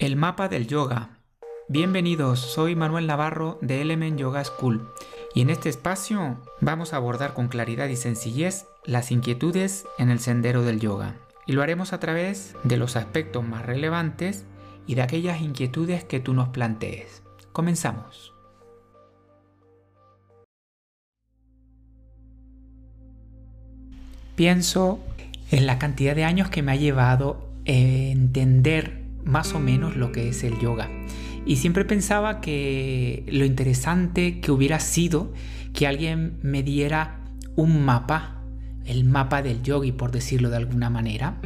El 0.00 0.16
mapa 0.16 0.48
del 0.48 0.66
yoga. 0.66 1.18
Bienvenidos, 1.68 2.40
soy 2.40 2.74
Manuel 2.74 3.06
Navarro 3.06 3.58
de 3.60 3.82
Element 3.82 4.18
Yoga 4.18 4.42
School 4.42 4.88
y 5.34 5.42
en 5.42 5.50
este 5.50 5.68
espacio 5.68 6.40
vamos 6.62 6.94
a 6.94 6.96
abordar 6.96 7.34
con 7.34 7.48
claridad 7.48 7.86
y 7.88 7.96
sencillez 7.96 8.64
las 8.86 9.10
inquietudes 9.10 9.84
en 9.98 10.08
el 10.08 10.18
sendero 10.18 10.62
del 10.62 10.80
yoga. 10.80 11.16
Y 11.46 11.52
lo 11.52 11.60
haremos 11.62 11.92
a 11.92 12.00
través 12.00 12.54
de 12.64 12.78
los 12.78 12.96
aspectos 12.96 13.44
más 13.44 13.66
relevantes 13.66 14.46
y 14.86 14.94
de 14.94 15.02
aquellas 15.02 15.42
inquietudes 15.42 16.02
que 16.02 16.18
tú 16.18 16.32
nos 16.32 16.48
plantees. 16.48 17.22
Comenzamos. 17.52 18.32
Pienso 24.34 24.98
en 25.50 25.66
la 25.66 25.78
cantidad 25.78 26.16
de 26.16 26.24
años 26.24 26.48
que 26.48 26.62
me 26.62 26.72
ha 26.72 26.76
llevado 26.76 27.50
entender 27.66 28.99
más 29.30 29.54
o 29.54 29.60
menos 29.60 29.96
lo 29.96 30.12
que 30.12 30.28
es 30.28 30.44
el 30.44 30.58
yoga. 30.58 30.90
Y 31.46 31.56
siempre 31.56 31.84
pensaba 31.84 32.40
que 32.40 33.24
lo 33.28 33.44
interesante 33.44 34.40
que 34.40 34.52
hubiera 34.52 34.78
sido 34.80 35.32
que 35.72 35.86
alguien 35.86 36.38
me 36.42 36.62
diera 36.62 37.20
un 37.56 37.84
mapa, 37.84 38.42
el 38.84 39.04
mapa 39.04 39.42
del 39.42 39.62
yogi, 39.62 39.92
por 39.92 40.10
decirlo 40.10 40.50
de 40.50 40.56
alguna 40.56 40.90
manera. 40.90 41.36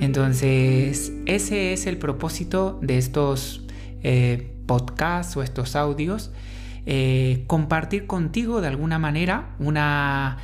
Entonces, 0.00 1.12
ese 1.26 1.72
es 1.72 1.86
el 1.86 1.98
propósito 1.98 2.78
de 2.82 2.98
estos 2.98 3.66
eh, 4.02 4.52
podcasts 4.66 5.36
o 5.36 5.42
estos 5.42 5.76
audios. 5.76 6.30
Eh, 6.86 7.44
compartir 7.46 8.06
contigo 8.06 8.60
de 8.60 8.68
alguna 8.68 8.98
manera 8.98 9.54
una 9.58 10.38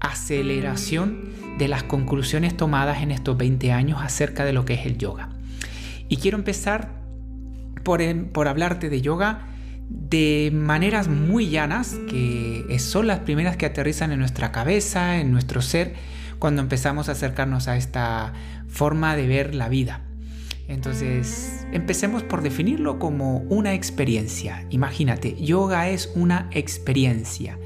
aceleración 0.00 1.30
de 1.58 1.68
las 1.68 1.82
conclusiones 1.82 2.56
tomadas 2.56 3.02
en 3.02 3.10
estos 3.10 3.36
20 3.36 3.72
años 3.72 4.00
acerca 4.02 4.44
de 4.44 4.52
lo 4.52 4.64
que 4.64 4.74
es 4.74 4.86
el 4.86 4.98
yoga. 4.98 5.31
Y 6.12 6.18
quiero 6.18 6.36
empezar 6.36 6.90
por, 7.84 8.02
por 8.32 8.46
hablarte 8.46 8.90
de 8.90 9.00
yoga 9.00 9.46
de 9.88 10.50
maneras 10.52 11.08
muy 11.08 11.48
llanas, 11.48 11.96
que 12.06 12.76
son 12.80 13.06
las 13.06 13.20
primeras 13.20 13.56
que 13.56 13.64
aterrizan 13.64 14.12
en 14.12 14.18
nuestra 14.18 14.52
cabeza, 14.52 15.18
en 15.20 15.32
nuestro 15.32 15.62
ser, 15.62 15.94
cuando 16.38 16.60
empezamos 16.60 17.08
a 17.08 17.12
acercarnos 17.12 17.66
a 17.66 17.78
esta 17.78 18.34
forma 18.68 19.16
de 19.16 19.26
ver 19.26 19.54
la 19.54 19.70
vida. 19.70 20.02
Entonces, 20.68 21.66
empecemos 21.72 22.22
por 22.22 22.42
definirlo 22.42 22.98
como 22.98 23.38
una 23.48 23.72
experiencia. 23.72 24.66
Imagínate, 24.68 25.42
yoga 25.42 25.88
es 25.88 26.12
una 26.14 26.50
experiencia. 26.50 27.56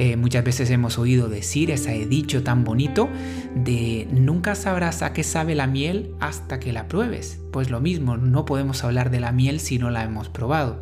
Eh, 0.00 0.16
muchas 0.16 0.42
veces 0.42 0.70
hemos 0.70 0.98
oído 0.98 1.28
decir 1.28 1.70
ese 1.70 2.06
dicho 2.06 2.42
tan 2.42 2.64
bonito 2.64 3.10
de 3.54 4.08
nunca 4.10 4.54
sabrás 4.54 5.02
a 5.02 5.12
qué 5.12 5.22
sabe 5.22 5.54
la 5.54 5.66
miel 5.66 6.14
hasta 6.20 6.58
que 6.58 6.72
la 6.72 6.88
pruebes. 6.88 7.38
Pues 7.50 7.68
lo 7.68 7.82
mismo, 7.82 8.16
no 8.16 8.46
podemos 8.46 8.82
hablar 8.82 9.10
de 9.10 9.20
la 9.20 9.30
miel 9.30 9.60
si 9.60 9.78
no 9.78 9.90
la 9.90 10.02
hemos 10.02 10.30
probado. 10.30 10.80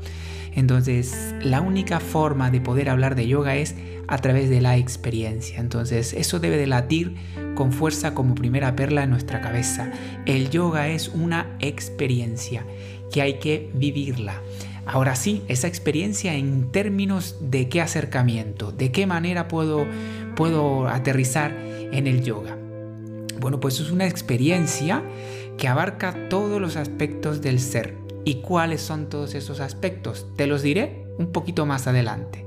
Entonces, 0.54 1.34
la 1.42 1.60
única 1.62 1.98
forma 1.98 2.52
de 2.52 2.60
poder 2.60 2.88
hablar 2.88 3.16
de 3.16 3.26
yoga 3.26 3.56
es 3.56 3.74
a 4.06 4.18
través 4.18 4.50
de 4.50 4.60
la 4.60 4.76
experiencia. 4.76 5.58
Entonces, 5.58 6.12
eso 6.12 6.38
debe 6.38 6.56
de 6.56 6.68
latir 6.68 7.16
con 7.56 7.72
fuerza 7.72 8.14
como 8.14 8.36
primera 8.36 8.76
perla 8.76 9.02
en 9.02 9.10
nuestra 9.10 9.40
cabeza. 9.40 9.90
El 10.26 10.48
yoga 10.50 10.86
es 10.90 11.08
una 11.08 11.56
experiencia 11.58 12.64
que 13.10 13.22
hay 13.22 13.40
que 13.40 13.68
vivirla. 13.74 14.40
Ahora 14.88 15.16
sí, 15.16 15.42
esa 15.48 15.68
experiencia 15.68 16.34
en 16.34 16.72
términos 16.72 17.36
de 17.42 17.68
qué 17.68 17.82
acercamiento, 17.82 18.72
de 18.72 18.90
qué 18.90 19.06
manera 19.06 19.46
puedo, 19.46 19.86
puedo 20.34 20.88
aterrizar 20.88 21.54
en 21.92 22.06
el 22.06 22.24
yoga. 22.24 22.56
Bueno, 23.38 23.60
pues 23.60 23.80
es 23.80 23.90
una 23.90 24.06
experiencia 24.06 25.02
que 25.58 25.68
abarca 25.68 26.30
todos 26.30 26.58
los 26.58 26.76
aspectos 26.76 27.42
del 27.42 27.60
ser. 27.60 27.96
¿Y 28.24 28.36
cuáles 28.36 28.80
son 28.80 29.10
todos 29.10 29.34
esos 29.34 29.60
aspectos? 29.60 30.26
Te 30.36 30.46
los 30.46 30.62
diré 30.62 31.04
un 31.18 31.32
poquito 31.32 31.66
más 31.66 31.86
adelante. 31.86 32.46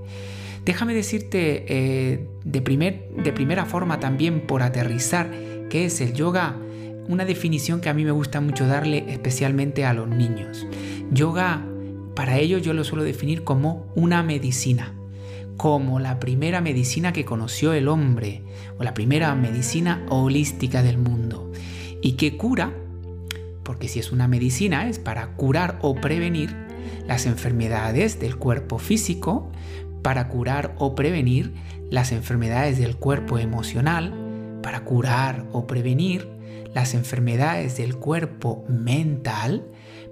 Déjame 0.66 0.96
decirte 0.96 1.66
eh, 1.68 2.28
de, 2.44 2.62
primer, 2.64 3.08
de 3.24 3.34
primera 3.34 3.66
forma 3.66 4.00
también 4.00 4.48
por 4.48 4.64
aterrizar 4.64 5.30
qué 5.70 5.86
es 5.86 6.02
el 6.02 6.14
yoga, 6.14 6.56
una 7.08 7.24
definición 7.24 7.82
que 7.82 7.90
a 7.90 7.94
mí 7.94 8.04
me 8.04 8.12
gusta 8.12 8.42
mucho 8.42 8.66
darle 8.66 9.06
especialmente 9.10 9.86
a 9.86 9.94
los 9.94 10.08
niños. 10.08 10.66
Yoga 11.12 11.68
para 12.22 12.38
ello 12.38 12.60
yo 12.60 12.74
lo 12.74 12.84
suelo 12.84 13.04
definir 13.04 13.44
como 13.44 13.92
una 13.96 14.22
medicina, 14.22 14.94
como 15.58 16.00
la 16.00 16.20
primera 16.20 16.62
medicina 16.62 17.14
que 17.14 17.26
conoció 17.26 17.74
el 17.74 17.88
hombre, 17.88 18.44
o 18.78 18.84
la 18.84 18.94
primera 18.94 19.34
medicina 19.34 20.06
holística 20.08 20.84
del 20.84 21.00
mundo, 21.00 21.52
y 22.00 22.12
que 22.18 22.38
cura, 22.38 22.74
porque 23.64 23.88
si 23.88 23.98
es 23.98 24.12
una 24.12 24.28
medicina 24.28 24.88
es 24.88 25.00
para 25.00 25.30
curar 25.34 25.80
o 25.82 25.96
prevenir 25.96 26.56
las 27.08 27.26
enfermedades 27.26 28.20
del 28.20 28.36
cuerpo 28.36 28.78
físico, 28.78 29.52
para 30.04 30.28
curar 30.28 30.76
o 30.78 30.94
prevenir 30.94 31.56
las 31.90 32.12
enfermedades 32.12 32.78
del 32.78 32.98
cuerpo 32.98 33.40
emocional, 33.40 34.14
para 34.62 34.84
curar 34.84 35.48
o 35.54 35.66
prevenir 35.66 36.28
las 36.76 36.94
enfermedades 36.94 37.78
del 37.78 37.96
cuerpo 37.96 38.64
mental, 38.70 39.66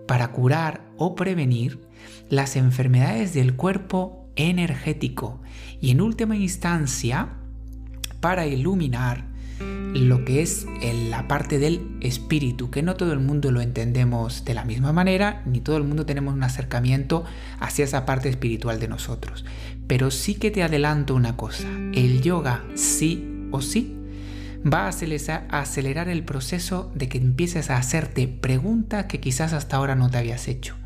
para 0.08 0.32
curar 0.32 0.82
o 0.98 1.14
prevenir 1.14 1.88
las 2.30 2.56
enfermedades 2.56 3.34
del 3.34 3.56
cuerpo 3.56 4.30
energético 4.36 5.42
y 5.82 5.92
en 5.92 6.02
última 6.02 6.36
instancia 6.36 7.30
para 8.20 8.46
iluminar 8.46 9.30
lo 9.94 10.24
que 10.24 10.42
es 10.42 10.66
la 11.10 11.28
parte 11.28 11.60
del 11.60 11.98
espíritu, 12.02 12.70
que 12.70 12.84
no 12.84 12.96
todo 12.96 13.12
el 13.12 13.20
mundo 13.20 13.52
lo 13.52 13.60
entendemos 13.60 14.46
de 14.46 14.54
la 14.54 14.64
misma 14.64 14.94
manera, 14.94 15.42
ni 15.46 15.60
todo 15.60 15.78
el 15.78 15.84
mundo 15.84 16.06
tenemos 16.06 16.34
un 16.34 16.44
acercamiento 16.44 17.26
hacia 17.60 17.86
esa 17.86 18.06
parte 18.06 18.30
espiritual 18.30 18.80
de 18.80 18.88
nosotros. 18.88 19.46
Pero 19.88 20.12
sí 20.12 20.36
que 20.36 20.52
te 20.52 20.64
adelanto 20.64 21.16
una 21.16 21.36
cosa, 21.36 21.68
el 21.94 22.22
yoga 22.22 22.64
sí 22.76 23.48
o 23.52 23.62
sí 23.62 23.96
va 24.62 24.88
a 24.88 25.60
acelerar 25.60 26.10
el 26.10 26.24
proceso 26.24 26.92
de 26.94 27.10
que 27.10 27.18
empieces 27.18 27.70
a 27.70 27.78
hacerte 27.78 28.28
preguntas 28.28 29.06
que 29.06 29.20
quizás 29.20 29.54
hasta 29.54 29.78
ahora 29.78 29.96
no 29.96 30.10
te 30.10 30.18
habías 30.18 30.48
hecho 30.48 30.79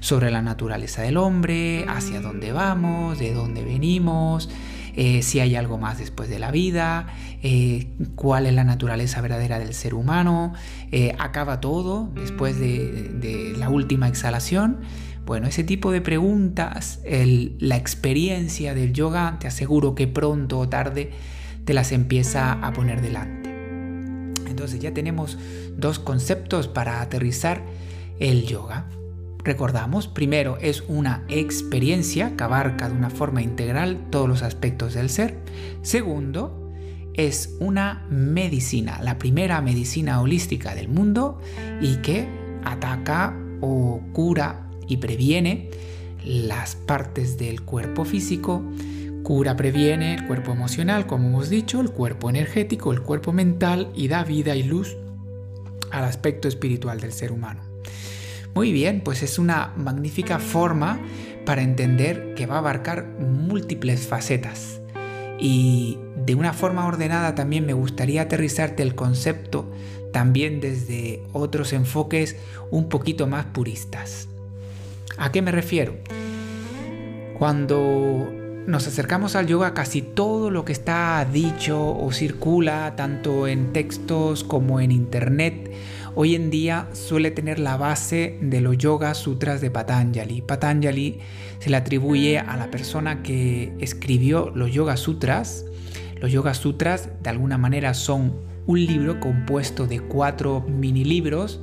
sobre 0.00 0.30
la 0.30 0.42
naturaleza 0.42 1.02
del 1.02 1.16
hombre, 1.16 1.84
hacia 1.88 2.20
dónde 2.20 2.52
vamos, 2.52 3.18
de 3.18 3.32
dónde 3.32 3.64
venimos, 3.64 4.48
eh, 4.96 5.22
si 5.22 5.40
hay 5.40 5.56
algo 5.56 5.76
más 5.76 5.98
después 5.98 6.30
de 6.30 6.38
la 6.38 6.50
vida, 6.50 7.06
eh, 7.42 7.88
cuál 8.14 8.46
es 8.46 8.54
la 8.54 8.64
naturaleza 8.64 9.20
verdadera 9.20 9.58
del 9.58 9.74
ser 9.74 9.92
humano, 9.92 10.54
eh, 10.90 11.14
acaba 11.18 11.60
todo 11.60 12.10
después 12.14 12.58
de, 12.58 13.54
la 13.58 13.68
última 13.68 14.08
exhalación. 14.08 14.78
Bueno, 15.26 15.48
ese 15.48 15.64
tipo 15.64 15.92
de 15.92 16.00
preguntas, 16.00 17.00
la 17.04 17.76
experiencia 17.76 18.74
del 18.74 18.92
yoga, 18.92 19.36
te 19.38 19.48
aseguro 19.48 19.94
que 19.94 20.06
pronto 20.06 20.58
o 20.60 20.68
tarde 20.68 21.10
te 21.64 21.74
las 21.74 21.92
empieza 21.92 22.52
a 22.52 22.72
poner 22.72 23.02
delante. 23.02 23.50
Entonces 24.48 24.80
ya 24.80 24.94
tenemos 24.94 25.36
dos 25.76 25.98
conceptos 25.98 26.68
para 26.68 27.02
aterrizar 27.02 27.62
el 28.20 28.46
yoga. 28.46 28.86
Recordamos, 29.46 30.08
primero 30.08 30.58
es 30.60 30.82
una 30.88 31.24
experiencia 31.28 32.36
que 32.36 32.42
abarca 32.42 32.88
de 32.88 32.96
una 32.96 33.10
forma 33.10 33.42
integral 33.42 34.08
todos 34.10 34.28
los 34.28 34.42
aspectos 34.42 34.94
del 34.94 35.08
ser. 35.08 35.38
Segundo, 35.82 36.72
es 37.14 37.54
una 37.60 38.04
medicina, 38.10 39.00
la 39.04 39.18
primera 39.18 39.60
medicina 39.60 40.20
holística 40.20 40.74
del 40.74 40.88
mundo 40.88 41.40
y 41.80 41.98
que 41.98 42.26
ataca 42.64 43.38
o 43.60 44.00
cura 44.12 44.68
y 44.88 44.96
previene 44.96 45.70
las 46.24 46.74
partes 46.74 47.38
del 47.38 47.62
cuerpo 47.62 48.04
físico, 48.04 48.64
cura, 49.22 49.54
previene 49.54 50.16
el 50.16 50.26
cuerpo 50.26 50.50
emocional, 50.50 51.06
como 51.06 51.28
hemos 51.28 51.50
dicho, 51.50 51.80
el 51.80 51.90
cuerpo 51.90 52.30
energético, 52.30 52.92
el 52.92 53.02
cuerpo 53.02 53.32
mental 53.32 53.92
y 53.94 54.08
da 54.08 54.24
vida 54.24 54.56
y 54.56 54.64
luz 54.64 54.96
al 55.92 56.02
aspecto 56.02 56.48
espiritual 56.48 57.00
del 57.00 57.12
ser 57.12 57.30
humano. 57.30 57.65
Muy 58.56 58.72
bien, 58.72 59.02
pues 59.02 59.22
es 59.22 59.38
una 59.38 59.74
magnífica 59.76 60.38
forma 60.38 60.98
para 61.44 61.60
entender 61.60 62.32
que 62.34 62.46
va 62.46 62.54
a 62.54 62.58
abarcar 62.60 63.06
múltiples 63.06 64.06
facetas. 64.06 64.80
Y 65.38 65.98
de 66.24 66.34
una 66.34 66.54
forma 66.54 66.86
ordenada 66.86 67.34
también 67.34 67.66
me 67.66 67.74
gustaría 67.74 68.22
aterrizarte 68.22 68.82
el 68.82 68.94
concepto 68.94 69.70
también 70.10 70.62
desde 70.62 71.22
otros 71.34 71.74
enfoques 71.74 72.36
un 72.70 72.88
poquito 72.88 73.26
más 73.26 73.44
puristas. 73.44 74.26
¿A 75.18 75.30
qué 75.32 75.42
me 75.42 75.52
refiero? 75.52 75.96
Cuando 77.38 78.26
nos 78.66 78.86
acercamos 78.86 79.36
al 79.36 79.48
yoga, 79.48 79.74
casi 79.74 80.00
todo 80.00 80.50
lo 80.50 80.64
que 80.64 80.72
está 80.72 81.28
dicho 81.30 81.94
o 81.94 82.10
circula, 82.10 82.94
tanto 82.96 83.48
en 83.48 83.74
textos 83.74 84.44
como 84.44 84.80
en 84.80 84.92
internet, 84.92 85.70
hoy 86.16 86.34
en 86.34 86.50
día 86.50 86.88
suele 86.94 87.30
tener 87.30 87.58
la 87.58 87.76
base 87.76 88.38
de 88.40 88.62
los 88.62 88.78
Yoga 88.78 89.12
Sutras 89.12 89.60
de 89.60 89.70
Patanjali. 89.70 90.40
Patanjali 90.40 91.18
se 91.58 91.68
le 91.68 91.76
atribuye 91.76 92.38
a 92.38 92.56
la 92.56 92.70
persona 92.70 93.22
que 93.22 93.74
escribió 93.80 94.50
los 94.54 94.72
Yoga 94.72 94.96
Sutras. 94.96 95.66
Los 96.18 96.32
Yoga 96.32 96.54
Sutras 96.54 97.10
de 97.22 97.28
alguna 97.28 97.58
manera 97.58 97.92
son 97.92 98.34
un 98.64 98.84
libro 98.84 99.20
compuesto 99.20 99.86
de 99.86 100.00
cuatro 100.00 100.64
mini 100.66 101.04
libros 101.04 101.60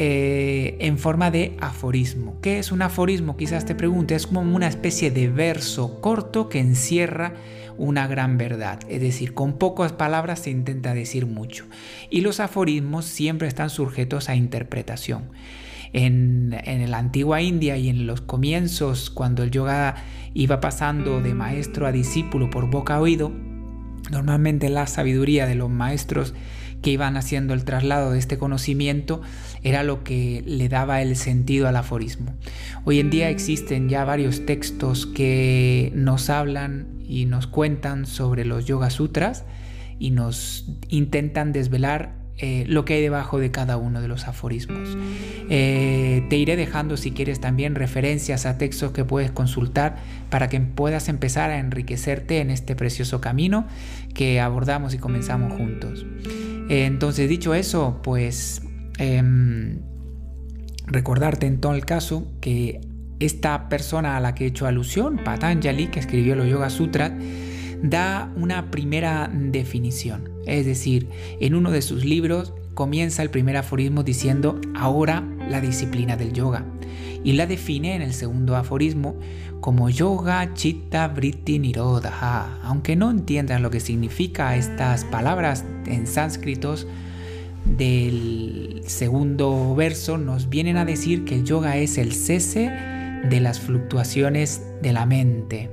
eh, 0.00 0.76
en 0.78 0.96
forma 0.96 1.32
de 1.32 1.56
aforismo. 1.60 2.38
¿Qué 2.40 2.60
es 2.60 2.70
un 2.70 2.82
aforismo? 2.82 3.36
Quizás 3.36 3.64
te 3.64 3.74
pregunte, 3.74 4.14
es 4.14 4.28
como 4.28 4.42
una 4.42 4.68
especie 4.68 5.10
de 5.10 5.28
verso 5.28 6.00
corto 6.00 6.48
que 6.48 6.60
encierra 6.60 7.34
una 7.78 8.06
gran 8.06 8.38
verdad. 8.38 8.78
Es 8.88 9.00
decir, 9.00 9.34
con 9.34 9.58
pocas 9.58 9.90
palabras 9.90 10.38
se 10.38 10.50
intenta 10.50 10.94
decir 10.94 11.26
mucho. 11.26 11.64
Y 12.10 12.20
los 12.20 12.38
aforismos 12.38 13.06
siempre 13.06 13.48
están 13.48 13.70
sujetos 13.70 14.28
a 14.28 14.36
interpretación. 14.36 15.30
En, 15.92 16.56
en, 16.62 16.88
la 16.88 16.98
antigua 16.98 17.42
India 17.42 17.76
y 17.76 17.88
en 17.88 18.06
los 18.06 18.20
comienzos, 18.20 19.10
cuando 19.10 19.42
el 19.42 19.50
yoga 19.50 19.96
iba 20.32 20.60
pasando 20.60 21.20
de 21.20 21.34
maestro 21.34 21.88
a 21.88 21.92
discípulo 21.92 22.50
por 22.50 22.70
boca 22.70 22.94
a 22.94 23.00
oído, 23.00 23.32
normalmente 24.12 24.68
la 24.68 24.86
sabiduría 24.86 25.46
de 25.46 25.56
los 25.56 25.70
maestros 25.70 26.34
que 26.82 26.90
iban 26.90 27.16
haciendo 27.16 27.54
el 27.54 27.64
traslado 27.64 28.12
de 28.12 28.18
este 28.18 28.38
conocimiento 28.38 29.20
era 29.62 29.82
lo 29.82 30.04
que 30.04 30.42
le 30.46 30.68
daba 30.68 31.02
el 31.02 31.16
sentido 31.16 31.68
al 31.68 31.76
aforismo. 31.76 32.34
Hoy 32.84 33.00
en 33.00 33.10
día 33.10 33.30
existen 33.30 33.88
ya 33.88 34.04
varios 34.04 34.46
textos 34.46 35.06
que 35.06 35.92
nos 35.94 36.30
hablan 36.30 36.86
y 37.06 37.24
nos 37.24 37.46
cuentan 37.46 38.06
sobre 38.06 38.44
los 38.44 38.66
Yoga 38.66 38.90
Sutras 38.90 39.44
y 39.98 40.10
nos 40.10 40.66
intentan 40.88 41.52
desvelar 41.52 42.18
eh, 42.40 42.64
lo 42.68 42.84
que 42.84 42.94
hay 42.94 43.02
debajo 43.02 43.40
de 43.40 43.50
cada 43.50 43.76
uno 43.76 44.00
de 44.00 44.06
los 44.06 44.28
aforismos. 44.28 44.96
Eh, 45.50 46.24
te 46.30 46.36
iré 46.36 46.54
dejando 46.54 46.96
si 46.96 47.10
quieres 47.10 47.40
también 47.40 47.74
referencias 47.74 48.46
a 48.46 48.58
textos 48.58 48.92
que 48.92 49.04
puedes 49.04 49.32
consultar 49.32 49.96
para 50.30 50.48
que 50.48 50.60
puedas 50.60 51.08
empezar 51.08 51.50
a 51.50 51.58
enriquecerte 51.58 52.38
en 52.38 52.50
este 52.50 52.76
precioso 52.76 53.20
camino 53.20 53.66
que 54.14 54.40
abordamos 54.40 54.94
y 54.94 54.98
comenzamos 54.98 55.52
juntos. 55.52 56.06
Eh, 56.68 56.84
entonces, 56.84 57.28
dicho 57.28 57.54
eso, 57.54 58.00
pues 58.02 58.62
em, 58.98 59.80
recordarte 60.86 61.46
en 61.46 61.60
todo 61.60 61.74
el 61.74 61.84
caso 61.84 62.32
que 62.40 62.80
esta 63.20 63.68
persona 63.68 64.16
a 64.16 64.20
la 64.20 64.34
que 64.34 64.44
he 64.44 64.48
hecho 64.48 64.66
alusión, 64.66 65.20
Patanjali, 65.24 65.88
que 65.88 66.00
escribió 66.00 66.36
los 66.36 66.48
Yoga 66.48 66.70
Sutras, 66.70 67.12
da 67.82 68.32
una 68.36 68.70
primera 68.70 69.30
definición. 69.32 70.30
Es 70.46 70.66
decir, 70.66 71.08
en 71.40 71.54
uno 71.54 71.70
de 71.70 71.82
sus 71.82 72.04
libros 72.04 72.52
comienza 72.74 73.22
el 73.22 73.30
primer 73.30 73.56
aforismo 73.56 74.02
diciendo 74.02 74.60
ahora 74.74 75.24
la 75.48 75.60
disciplina 75.60 76.16
del 76.16 76.32
yoga 76.32 76.64
y 77.24 77.32
la 77.32 77.46
define 77.46 77.94
en 77.94 78.02
el 78.02 78.12
segundo 78.12 78.56
aforismo 78.56 79.16
como 79.60 79.90
yoga 79.90 80.54
chitta 80.54 81.08
vritti 81.08 81.58
nirodha. 81.58 82.60
Aunque 82.62 82.96
no 82.96 83.10
entiendas 83.10 83.60
lo 83.60 83.70
que 83.70 83.80
significa 83.80 84.56
estas 84.56 85.04
palabras 85.04 85.64
en 85.86 86.06
sánscritos 86.06 86.86
del 87.64 88.82
segundo 88.86 89.74
verso, 89.74 90.16
nos 90.18 90.48
vienen 90.48 90.76
a 90.76 90.84
decir 90.84 91.24
que 91.24 91.34
el 91.34 91.44
yoga 91.44 91.76
es 91.76 91.98
el 91.98 92.12
cese 92.12 92.70
de 93.28 93.40
las 93.40 93.60
fluctuaciones 93.60 94.62
de 94.80 94.92
la 94.92 95.06
mente, 95.06 95.70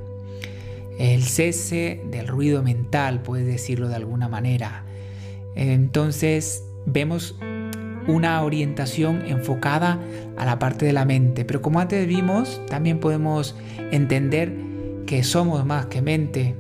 el 1.00 1.24
cese 1.24 2.02
del 2.10 2.28
ruido 2.28 2.64
mental, 2.64 3.22
puedes 3.22 3.46
decirlo 3.46 3.88
de 3.88 3.96
alguna 3.96 4.28
manera. 4.28 4.86
Entonces 5.56 6.64
vemos 6.86 7.36
una 8.08 8.42
orientación 8.44 9.24
enfocada 9.26 10.00
a 10.38 10.46
la 10.46 10.60
parte 10.60 10.86
de 10.86 10.94
la 10.94 11.06
mente. 11.06 11.46
Pero 11.46 11.62
como 11.62 11.80
antes 11.80 12.08
vimos, 12.08 12.62
también 12.68 13.00
podemos 13.00 13.56
entender 13.92 14.54
que 15.06 15.24
somos 15.24 15.66
más 15.66 15.88
que 15.88 16.02
mente. 16.02 16.56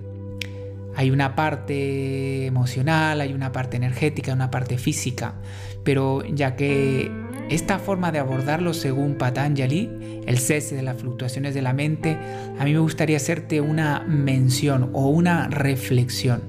Hay 0.95 1.11
una 1.11 1.35
parte 1.35 2.45
emocional, 2.45 3.21
hay 3.21 3.33
una 3.33 3.51
parte 3.51 3.77
energética, 3.77 4.33
una 4.33 4.49
parte 4.49 4.77
física. 4.77 5.35
Pero 5.83 6.23
ya 6.25 6.55
que 6.55 7.11
esta 7.49 7.79
forma 7.79 8.11
de 8.11 8.19
abordarlo 8.19 8.73
según 8.73 9.15
Patanjali, 9.15 10.21
el 10.25 10.39
cese 10.39 10.75
de 10.75 10.81
las 10.81 10.97
fluctuaciones 10.97 11.53
de 11.53 11.61
la 11.61 11.73
mente, 11.73 12.17
a 12.57 12.63
mí 12.63 12.73
me 12.73 12.79
gustaría 12.79 13.17
hacerte 13.17 13.61
una 13.61 13.99
mención 14.07 14.89
o 14.93 15.09
una 15.09 15.47
reflexión. 15.49 16.41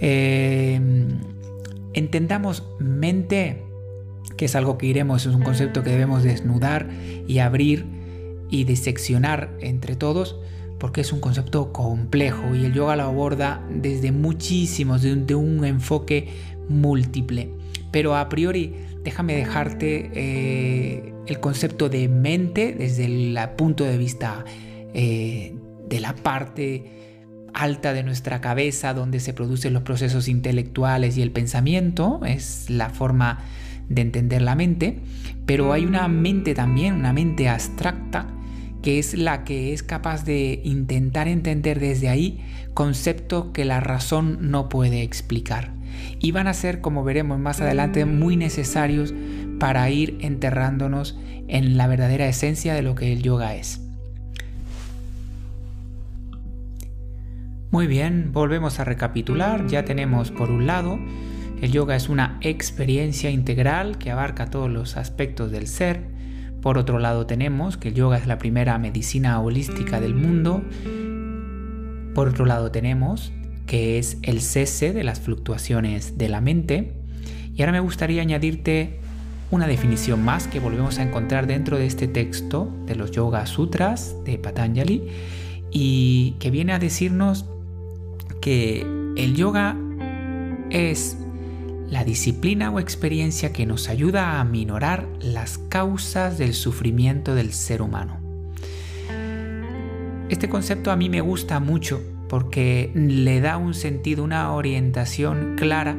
Eh, 0.00 0.80
entendamos 1.92 2.64
mente 2.78 3.67
que 4.38 4.46
es 4.46 4.54
algo 4.54 4.78
que 4.78 4.86
iremos, 4.86 5.26
es 5.26 5.34
un 5.34 5.42
concepto 5.42 5.82
que 5.82 5.90
debemos 5.90 6.22
desnudar 6.22 6.88
y 7.26 7.40
abrir 7.40 7.84
y 8.48 8.64
diseccionar 8.64 9.50
entre 9.60 9.96
todos, 9.96 10.38
porque 10.78 11.02
es 11.02 11.12
un 11.12 11.20
concepto 11.20 11.72
complejo 11.72 12.54
y 12.54 12.64
el 12.64 12.72
yoga 12.72 12.96
lo 12.96 13.02
aborda 13.02 13.62
desde 13.68 14.12
muchísimos, 14.12 15.02
de 15.02 15.34
un, 15.34 15.64
enfoque 15.64 16.28
múltiple. 16.68 17.50
Pero 17.90 18.16
a 18.16 18.28
priori, 18.28 18.74
déjame 19.02 19.34
dejarte 19.34 20.10
eh, 20.14 21.12
el 21.26 21.40
concepto 21.40 21.88
de 21.88 22.08
mente 22.08 22.74
desde 22.78 23.06
el 23.06 23.36
punto 23.56 23.84
de 23.84 23.98
vista 23.98 24.44
eh, 24.94 25.56
de 25.88 26.00
la 26.00 26.14
parte 26.14 26.84
alta 27.54 27.92
de 27.92 28.04
nuestra 28.04 28.40
cabeza 28.40 28.94
donde 28.94 29.18
se 29.18 29.32
producen 29.32 29.74
los 29.74 29.82
procesos 29.82 30.28
intelectuales 30.28 31.16
y 31.16 31.22
el 31.22 31.32
pensamiento, 31.32 32.20
es 32.24 32.70
la 32.70 32.90
forma 32.90 33.40
de 33.88 34.02
entender 34.02 34.42
la 34.42 34.54
mente, 34.54 35.00
pero 35.46 35.72
hay 35.72 35.84
una 35.84 36.08
mente 36.08 36.54
también, 36.54 36.94
una 36.94 37.12
mente 37.12 37.48
abstracta, 37.48 38.28
que 38.82 38.98
es 38.98 39.14
la 39.14 39.44
que 39.44 39.72
es 39.72 39.82
capaz 39.82 40.24
de 40.24 40.60
intentar 40.64 41.28
entender 41.28 41.80
desde 41.80 42.08
ahí 42.08 42.44
conceptos 42.74 43.46
que 43.52 43.64
la 43.64 43.80
razón 43.80 44.50
no 44.50 44.68
puede 44.68 45.02
explicar. 45.02 45.72
Y 46.20 46.32
van 46.32 46.46
a 46.46 46.54
ser, 46.54 46.80
como 46.80 47.02
veremos 47.02 47.38
más 47.38 47.60
adelante, 47.60 48.04
muy 48.04 48.36
necesarios 48.36 49.14
para 49.58 49.90
ir 49.90 50.18
enterrándonos 50.20 51.18
en 51.48 51.76
la 51.76 51.86
verdadera 51.86 52.28
esencia 52.28 52.74
de 52.74 52.82
lo 52.82 52.94
que 52.94 53.12
el 53.12 53.22
yoga 53.22 53.56
es. 53.56 53.80
Muy 57.70 57.86
bien, 57.86 58.30
volvemos 58.32 58.80
a 58.80 58.84
recapitular. 58.84 59.66
Ya 59.66 59.84
tenemos 59.84 60.30
por 60.30 60.50
un 60.50 60.66
lado 60.66 60.98
el 61.60 61.72
yoga 61.72 61.96
es 61.96 62.08
una 62.08 62.38
experiencia 62.40 63.30
integral 63.30 63.98
que 63.98 64.10
abarca 64.10 64.46
todos 64.46 64.70
los 64.70 64.96
aspectos 64.96 65.50
del 65.50 65.66
ser. 65.66 66.02
Por 66.62 66.78
otro 66.78 66.98
lado 66.98 67.26
tenemos 67.26 67.76
que 67.76 67.88
el 67.88 67.94
yoga 67.94 68.18
es 68.18 68.26
la 68.26 68.38
primera 68.38 68.78
medicina 68.78 69.40
holística 69.40 70.00
del 70.00 70.14
mundo. 70.14 70.62
Por 72.14 72.28
otro 72.28 72.46
lado 72.46 72.70
tenemos 72.70 73.32
que 73.66 73.98
es 73.98 74.18
el 74.22 74.40
cese 74.40 74.92
de 74.92 75.04
las 75.04 75.20
fluctuaciones 75.20 76.16
de 76.16 76.28
la 76.28 76.40
mente. 76.40 76.94
Y 77.54 77.62
ahora 77.62 77.72
me 77.72 77.80
gustaría 77.80 78.22
añadirte 78.22 78.98
una 79.50 79.66
definición 79.66 80.24
más 80.24 80.46
que 80.46 80.60
volvemos 80.60 80.98
a 80.98 81.02
encontrar 81.02 81.46
dentro 81.46 81.76
de 81.78 81.86
este 81.86 82.08
texto 82.08 82.72
de 82.86 82.94
los 82.94 83.10
Yoga 83.10 83.46
Sutras 83.46 84.14
de 84.24 84.38
Patanjali 84.38 85.08
y 85.70 86.36
que 86.38 86.50
viene 86.50 86.72
a 86.72 86.78
decirnos 86.78 87.46
que 88.40 88.86
el 89.16 89.34
yoga 89.34 89.76
es 90.70 91.18
la 91.90 92.04
disciplina 92.04 92.70
o 92.70 92.80
experiencia 92.80 93.52
que 93.52 93.66
nos 93.66 93.88
ayuda 93.88 94.40
a 94.40 94.44
minorar 94.44 95.08
las 95.20 95.58
causas 95.58 96.38
del 96.38 96.54
sufrimiento 96.54 97.34
del 97.34 97.52
ser 97.52 97.82
humano. 97.82 98.18
Este 100.28 100.48
concepto 100.48 100.90
a 100.90 100.96
mí 100.96 101.08
me 101.08 101.22
gusta 101.22 101.60
mucho 101.60 102.02
porque 102.28 102.90
le 102.94 103.40
da 103.40 103.56
un 103.56 103.72
sentido, 103.72 104.22
una 104.22 104.52
orientación 104.52 105.56
clara 105.56 105.96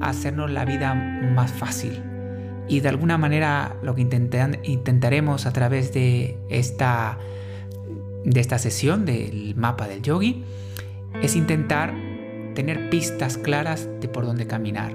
a 0.00 0.08
hacernos 0.08 0.50
la 0.50 0.64
vida 0.64 0.94
más 0.94 1.52
fácil. 1.52 2.02
Y 2.66 2.80
de 2.80 2.88
alguna 2.88 3.18
manera 3.18 3.76
lo 3.82 3.94
que 3.94 4.02
intentaremos 4.02 5.44
a 5.46 5.52
través 5.52 5.92
de 5.92 6.38
esta, 6.48 7.18
de 8.24 8.40
esta 8.40 8.58
sesión 8.58 9.04
del 9.04 9.54
mapa 9.56 9.86
del 9.86 10.00
yogi 10.00 10.44
es 11.22 11.36
intentar 11.36 12.07
tener 12.58 12.90
pistas 12.90 13.38
claras 13.38 13.88
de 14.00 14.08
por 14.08 14.26
dónde 14.26 14.48
caminar 14.48 14.90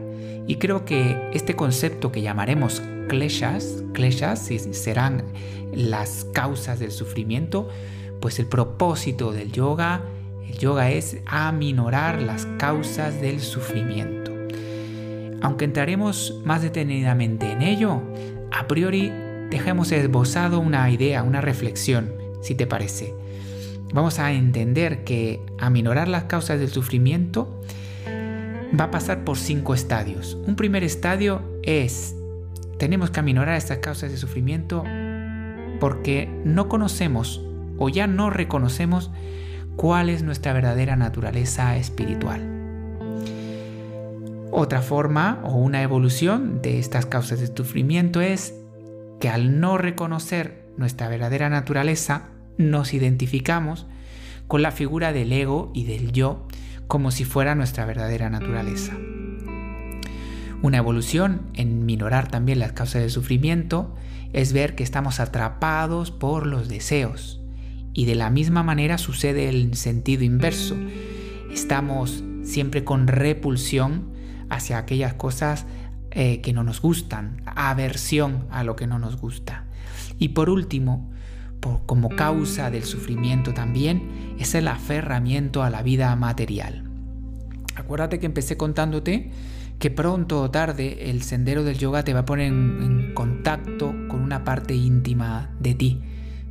y 0.47 0.57
creo 0.57 0.83
que 0.83 1.29
este 1.31 1.55
concepto 1.55 2.11
que 2.11 2.21
llamaremos 2.21 2.83
kleshas, 3.07 3.85
kleshas 3.93 4.49
serán 4.71 5.23
las 5.73 6.25
causas 6.33 6.79
del 6.79 6.91
sufrimiento, 6.91 7.69
pues 8.19 8.37
el 8.39 8.47
propósito 8.47 9.31
del 9.31 9.53
yoga, 9.53 10.01
el 10.45 10.57
yoga 10.57 10.91
es 10.91 11.19
aminorar 11.25 12.21
las 12.21 12.45
causas 12.57 13.21
del 13.21 13.39
sufrimiento. 13.39 14.33
Aunque 15.41 15.63
entraremos 15.63 16.41
más 16.43 16.63
detenidamente 16.63 17.49
en 17.49 17.61
ello, 17.61 18.01
a 18.51 18.67
priori 18.67 19.09
dejemos 19.49 19.93
esbozado 19.93 20.59
una 20.59 20.89
idea, 20.89 21.23
una 21.23 21.39
reflexión, 21.39 22.11
si 22.41 22.55
te 22.55 22.67
parece. 22.67 23.13
Vamos 23.93 24.17
a 24.17 24.33
entender 24.33 25.03
que 25.03 25.45
aminorar 25.59 26.07
las 26.07 26.23
causas 26.23 26.59
del 26.59 26.69
sufrimiento 26.69 27.61
va 28.77 28.85
a 28.85 28.91
pasar 28.91 29.23
por 29.23 29.37
cinco 29.37 29.75
estadios. 29.75 30.35
Un 30.47 30.55
primer 30.55 30.83
estadio 30.83 31.43
es, 31.61 32.15
tenemos 32.79 33.11
que 33.11 33.19
aminorar 33.19 33.55
estas 33.55 33.77
causas 33.77 34.09
de 34.09 34.17
sufrimiento 34.17 34.83
porque 35.79 36.27
no 36.43 36.69
conocemos 36.69 37.45
o 37.77 37.87
ya 37.87 38.07
no 38.07 38.31
reconocemos 38.31 39.11
cuál 39.75 40.09
es 40.09 40.23
nuestra 40.23 40.53
verdadera 40.53 40.95
naturaleza 40.95 41.77
espiritual. 41.77 42.49
Otra 44.49 44.81
forma 44.81 45.39
o 45.43 45.55
una 45.55 45.83
evolución 45.83 46.61
de 46.63 46.79
estas 46.79 47.05
causas 47.05 47.39
de 47.39 47.47
sufrimiento 47.47 48.21
es 48.21 48.55
que 49.19 49.29
al 49.29 49.59
no 49.59 49.77
reconocer 49.77 50.65
nuestra 50.77 51.09
verdadera 51.09 51.49
naturaleza, 51.49 52.29
nos 52.57 52.93
identificamos 52.93 53.87
con 54.47 54.61
la 54.61 54.71
figura 54.71 55.13
del 55.13 55.31
ego 55.31 55.71
y 55.73 55.85
del 55.85 56.11
yo 56.11 56.47
como 56.87 57.11
si 57.11 57.25
fuera 57.25 57.55
nuestra 57.55 57.85
verdadera 57.85 58.29
naturaleza. 58.29 58.93
Una 60.61 60.77
evolución 60.77 61.41
en 61.53 61.85
minorar 61.85 62.29
también 62.29 62.59
las 62.59 62.71
causas 62.71 63.01
del 63.01 63.11
sufrimiento 63.11 63.95
es 64.31 64.53
ver 64.53 64.75
que 64.75 64.83
estamos 64.83 65.19
atrapados 65.19 66.11
por 66.11 66.47
los 66.47 66.69
deseos. 66.69 67.41
Y 67.93 68.05
de 68.05 68.15
la 68.15 68.29
misma 68.29 68.63
manera 68.63 68.97
sucede 68.97 69.49
el 69.49 69.75
sentido 69.75 70.23
inverso. 70.23 70.75
Estamos 71.51 72.23
siempre 72.43 72.83
con 72.83 73.07
repulsión 73.07 74.11
hacia 74.49 74.77
aquellas 74.77 75.13
cosas 75.13 75.65
eh, 76.11 76.41
que 76.41 76.53
no 76.53 76.63
nos 76.63 76.81
gustan, 76.81 77.41
aversión 77.45 78.47
a 78.49 78.63
lo 78.63 78.75
que 78.75 78.87
no 78.87 78.99
nos 78.99 79.17
gusta. 79.17 79.65
Y 80.17 80.29
por 80.29 80.49
último, 80.49 81.11
como 81.85 82.09
causa 82.09 82.69
del 82.69 82.83
sufrimiento 82.83 83.53
también, 83.53 84.35
es 84.37 84.55
el 84.55 84.67
aferramiento 84.67 85.63
a 85.63 85.69
la 85.69 85.81
vida 85.81 86.15
material. 86.15 86.83
Acuérdate 87.75 88.19
que 88.19 88.25
empecé 88.25 88.57
contándote 88.57 89.31
que 89.79 89.89
pronto 89.89 90.41
o 90.41 90.51
tarde 90.51 91.09
el 91.09 91.23
sendero 91.23 91.63
del 91.63 91.77
yoga 91.77 92.03
te 92.03 92.13
va 92.13 92.21
a 92.21 92.25
poner 92.25 92.47
en, 92.47 93.13
contacto 93.13 93.93
con 94.07 94.21
una 94.21 94.43
parte 94.43 94.75
íntima 94.75 95.51
de 95.59 95.73
ti, 95.73 96.01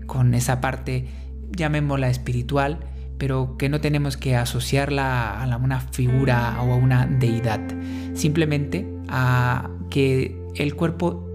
con 0.06 0.34
esa 0.34 0.60
parte, 0.60 1.08
llamémosla 1.50 2.08
espiritual, 2.08 2.80
pero 3.18 3.56
que 3.56 3.68
no 3.68 3.80
tenemos 3.80 4.16
que 4.16 4.36
asociarla 4.36 5.42
a 5.42 5.56
una 5.56 5.80
figura 5.80 6.60
o 6.62 6.72
a 6.72 6.76
una 6.76 7.06
deidad, 7.06 7.60
simplemente 8.14 8.86
a 9.08 9.70
que 9.90 10.36
el 10.54 10.74
cuerpo 10.74 11.28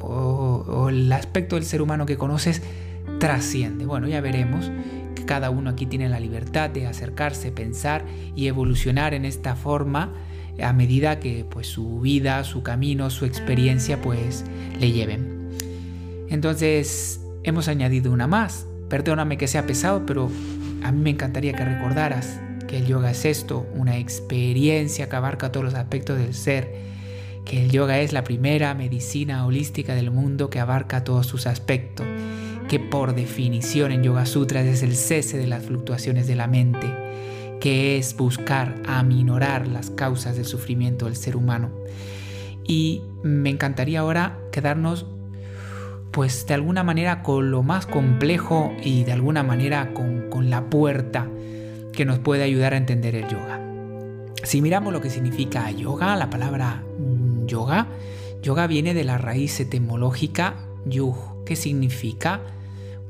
o 0.00 0.88
el 0.88 1.12
aspecto 1.12 1.56
del 1.56 1.64
ser 1.64 1.82
humano 1.82 2.06
que 2.06 2.16
conoces 2.16 2.62
trasciende. 3.18 3.86
Bueno, 3.86 4.08
ya 4.08 4.20
veremos 4.20 4.70
que 5.14 5.24
cada 5.24 5.50
uno 5.50 5.70
aquí 5.70 5.86
tiene 5.86 6.08
la 6.08 6.20
libertad 6.20 6.70
de 6.70 6.86
acercarse, 6.86 7.50
pensar 7.52 8.04
y 8.34 8.46
evolucionar 8.46 9.14
en 9.14 9.24
esta 9.24 9.56
forma 9.56 10.12
a 10.62 10.72
medida 10.72 11.20
que 11.20 11.44
pues 11.48 11.68
su 11.68 12.00
vida, 12.00 12.42
su 12.44 12.62
camino, 12.62 13.10
su 13.10 13.24
experiencia 13.24 14.00
pues 14.00 14.44
le 14.80 14.92
lleven. 14.92 15.50
Entonces 16.28 17.20
hemos 17.42 17.68
añadido 17.68 18.12
una 18.12 18.26
más. 18.26 18.66
Perdóname 18.88 19.36
que 19.36 19.46
sea 19.46 19.66
pesado, 19.66 20.04
pero 20.06 20.30
a 20.82 20.92
mí 20.92 21.00
me 21.00 21.10
encantaría 21.10 21.52
que 21.52 21.64
recordaras 21.64 22.40
que 22.66 22.78
el 22.78 22.86
yoga 22.86 23.10
es 23.10 23.24
esto, 23.24 23.66
una 23.74 23.96
experiencia 23.98 25.08
que 25.08 25.16
abarca 25.16 25.50
todos 25.50 25.64
los 25.64 25.74
aspectos 25.74 26.18
del 26.18 26.34
ser, 26.34 26.74
que 27.44 27.64
el 27.64 27.70
yoga 27.70 27.98
es 28.00 28.12
la 28.12 28.24
primera 28.24 28.74
medicina 28.74 29.46
holística 29.46 29.94
del 29.94 30.10
mundo 30.10 30.50
que 30.50 30.60
abarca 30.60 31.02
todos 31.02 31.26
sus 31.26 31.46
aspectos, 31.46 32.06
que 32.68 32.78
por 32.78 33.14
definición 33.14 33.92
en 33.92 34.02
Yoga 34.02 34.26
Sutras 34.26 34.66
es 34.66 34.82
el 34.82 34.94
cese 34.94 35.38
de 35.38 35.46
las 35.46 35.64
fluctuaciones 35.64 36.26
de 36.26 36.36
la 36.36 36.46
mente, 36.46 36.86
que 37.60 37.96
es 37.96 38.16
buscar 38.16 38.74
aminorar 38.86 39.66
las 39.66 39.90
causas 39.90 40.36
del 40.36 40.44
sufrimiento 40.44 41.06
del 41.06 41.16
ser 41.16 41.34
humano. 41.34 41.70
Y 42.64 43.02
me 43.22 43.48
encantaría 43.48 44.00
ahora 44.00 44.38
quedarnos 44.52 45.06
pues 46.10 46.46
de 46.46 46.54
alguna 46.54 46.84
manera 46.84 47.22
con 47.22 47.50
lo 47.50 47.62
más 47.62 47.86
complejo 47.86 48.72
y 48.82 49.04
de 49.04 49.12
alguna 49.12 49.42
manera 49.42 49.92
con, 49.94 50.28
con 50.28 50.50
la 50.50 50.68
puerta 50.68 51.26
que 51.92 52.04
nos 52.04 52.18
puede 52.18 52.42
ayudar 52.42 52.74
a 52.74 52.76
entender 52.76 53.14
el 53.14 53.28
yoga. 53.28 53.60
Si 54.44 54.60
miramos 54.60 54.92
lo 54.92 55.00
que 55.00 55.10
significa 55.10 55.70
yoga, 55.70 56.16
la 56.16 56.28
palabra 56.30 56.82
yoga, 57.46 57.88
yoga 58.42 58.66
viene 58.66 58.94
de 58.94 59.04
la 59.04 59.16
raíz 59.16 59.58
etimológica 59.58 60.54
yug, 60.84 61.44
que 61.44 61.56
significa 61.56 62.40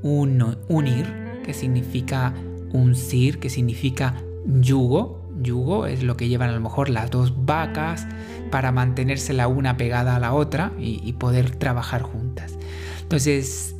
unir, 0.03 1.07
que 1.45 1.55
significa 1.55 2.35
uncir, 2.73 3.39
que 3.39 3.51
significa 3.51 4.15
yugo. 4.47 5.19
Yugo 5.41 5.87
es 5.87 6.03
lo 6.03 6.17
que 6.17 6.29
llevan 6.29 6.51
a 6.51 6.55
lo 6.55 6.61
mejor 6.61 6.89
las 6.89 7.11
dos 7.11 7.45
vacas 7.45 8.07
para 8.51 8.73
mantenerse 8.73 9.33
la 9.33 9.47
una 9.47 9.77
pegada 9.77 10.17
a 10.17 10.21
la 10.21 10.35
otra 10.35 10.73
y, 10.79 11.13
poder 11.13 11.55
trabajar 11.55 12.03
juntas. 12.03 12.59
Entonces, 13.03 13.77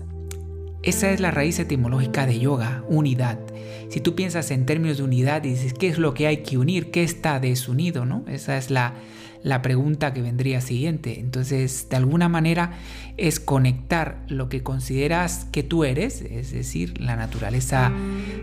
esa 0.83 1.11
es 1.11 1.21
la 1.21 1.31
raíz 1.31 1.59
etimológica 1.59 2.27
de 2.27 2.39
yoga, 2.39 2.85
unidad. 2.89 3.41
Si 3.89 4.01
tú 4.01 4.15
piensas 4.15 4.51
en 4.51 4.67
términos 4.67 4.99
de 4.99 5.03
unidad 5.03 5.43
y 5.45 5.51
dices, 5.51 5.75
¿qué 5.75 5.89
es 5.89 5.99
lo 5.99 6.15
que 6.15 6.27
hay 6.27 6.39
que 6.39 6.59
unir? 6.59 6.91
¿Qué 6.91 7.03
está 7.03 7.41
desunido? 7.41 8.05
¿no? 8.05 8.25
Esa 8.29 8.57
es 8.57 8.71
la, 8.71 8.95
la 9.43 9.63
pregunta 9.63 10.13
que 10.13 10.23
vendría 10.23 10.61
siguiente. 10.61 11.21
Entonces, 11.21 11.89
de 11.91 11.97
alguna 11.97 12.29
manera 12.29 12.73
es 13.17 13.41
conectar 13.41 14.25
lo 14.29 14.49
que 14.49 14.63
consideras 14.63 15.47
que 15.53 15.63
tú 15.63 15.85
eres, 15.85 16.23
es 16.23 16.53
decir, 16.53 17.01
la 17.01 17.17
naturaleza 17.17 17.93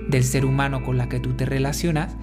del 0.07 0.23
ser 0.23 0.45
humano 0.45 0.83
con 0.83 0.97
la 0.97 1.09
que 1.09 1.19
tú 1.19 1.33
te 1.33 1.45
relacionas, 1.45 2.15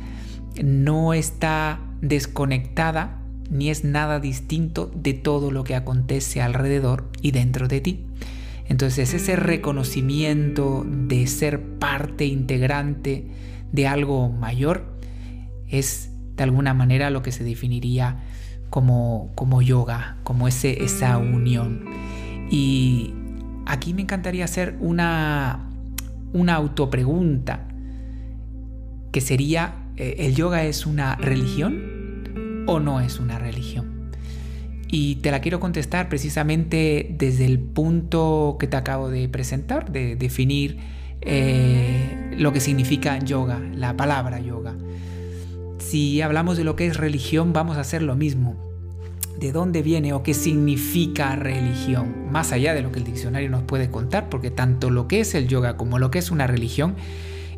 no 0.63 1.15
está 1.15 1.81
desconectada 2.01 3.19
ni 3.51 3.71
es 3.71 3.85
nada 3.85 4.19
distinto 4.19 4.91
de 4.95 5.13
todo 5.13 5.51
lo 5.51 5.65
que 5.65 5.75
acontece 5.75 6.41
alrededor 6.41 7.11
y 7.21 7.33
dentro 7.33 7.69
de 7.69 7.81
ti. 7.81 8.07
Entonces 8.69 9.13
ese 9.13 9.37
reconocimiento 9.37 10.87
de 10.87 11.27
ser 11.27 11.61
parte 11.79 12.25
integrante 12.25 13.27
de 13.73 13.87
algo 13.87 14.31
mayor 14.31 14.99
es 15.69 16.11
de 16.37 16.43
alguna 16.45 16.73
manera 16.73 17.11
lo 17.11 17.23
que 17.23 17.33
se 17.33 17.45
definiría 17.45 18.23
como, 18.73 19.31
como 19.35 19.61
yoga, 19.61 20.17
como 20.25 20.49
ese, 20.49 20.83
esa 20.83 21.19
unión. 21.19 21.85
Y 22.51 23.13
aquí 23.67 23.93
me 23.93 24.01
encantaría 24.01 24.47
hacer 24.47 24.79
una, 24.81 25.69
una 26.33 26.55
autopregunta, 26.55 27.69
que 29.13 29.21
sería, 29.21 29.75
eh, 29.99 30.15
¿el 30.21 30.35
yoga 30.35 30.65
es 30.65 30.87
una 30.87 31.17
religión 31.17 32.65
o 32.67 32.81
no 32.81 33.03
es 33.03 33.21
una 33.21 33.39
religión? 33.39 34.11
Y 34.89 35.17
te 35.17 35.31
la 35.31 35.43
quiero 35.43 35.61
contestar 35.61 36.09
precisamente 36.09 37.15
desde 37.19 37.45
el 37.45 37.59
punto 37.59 38.57
que 38.59 38.69
te 38.69 38.77
acabo 38.79 39.11
de 39.11 39.29
presentar, 39.29 39.93
de 39.93 40.17
definir 40.17 40.79
eh, 41.21 42.35
lo 42.39 42.55
que 42.55 42.61
significa 42.61 43.19
yoga, 43.19 43.61
la 43.75 43.99
palabra 43.99 44.41
yoga 44.41 44.75
si 45.93 46.23
hablamos 46.23 46.57
de 46.57 46.65
lo 46.65 46.75
que 46.75 46.87
es 46.87 46.97
religión, 46.97 47.53
vamos 47.53 47.77
a 47.77 47.81
hacer 47.81 48.01
lo 48.01 48.17
mismo. 48.17 48.57
¿De 49.39 49.53
dónde 49.53 49.83
viene 49.83 50.15
o 50.15 50.23
qué 50.23 50.33
significa 50.33 51.37
religión? 51.37 52.33
Más 52.33 52.51
allá 52.53 52.73
de 52.73 52.81
lo 52.81 52.91
que 52.91 53.01
el 53.01 53.05
diccionario 53.05 53.51
nos 53.51 53.65
puede 53.65 53.91
contar, 53.91 54.31
porque 54.31 54.51
tanto 54.51 54.89
lo 54.89 55.07
que 55.07 55.21
es 55.21 55.35
el 55.35 55.49
yoga 55.49 55.77
como 55.77 55.99
lo 55.99 56.11
que 56.11 56.19
es 56.19 56.31
una 56.31 56.47
religión, 56.47 56.95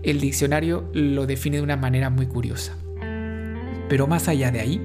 el 0.02 0.20
diccionario 0.20 0.90
lo 0.92 1.26
define 1.26 1.58
de 1.58 1.62
una 1.62 1.76
manera 1.76 2.10
muy 2.10 2.26
curiosa. 2.26 2.76
Pero 3.88 4.08
más 4.08 4.26
allá 4.26 4.50
de 4.50 4.58
ahí, 4.58 4.80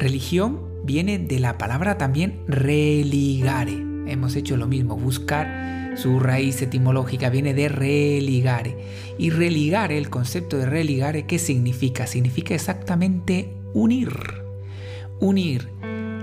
religión 0.00 0.60
viene 0.84 1.20
de 1.20 1.38
la 1.38 1.56
palabra 1.56 1.98
también 1.98 2.40
religare. 2.48 3.80
Hemos 4.08 4.34
hecho 4.34 4.56
lo 4.56 4.66
mismo, 4.66 4.96
buscar 4.96 5.89
su 6.00 6.18
raíz 6.18 6.62
etimológica 6.62 7.28
viene 7.28 7.52
de 7.52 7.68
religare. 7.68 8.76
Y 9.18 9.30
religare, 9.30 9.98
el 9.98 10.08
concepto 10.08 10.56
de 10.56 10.64
religare, 10.64 11.26
¿qué 11.26 11.38
significa? 11.38 12.06
Significa 12.06 12.54
exactamente 12.54 13.52
unir. 13.74 14.10
Unir. 15.20 15.68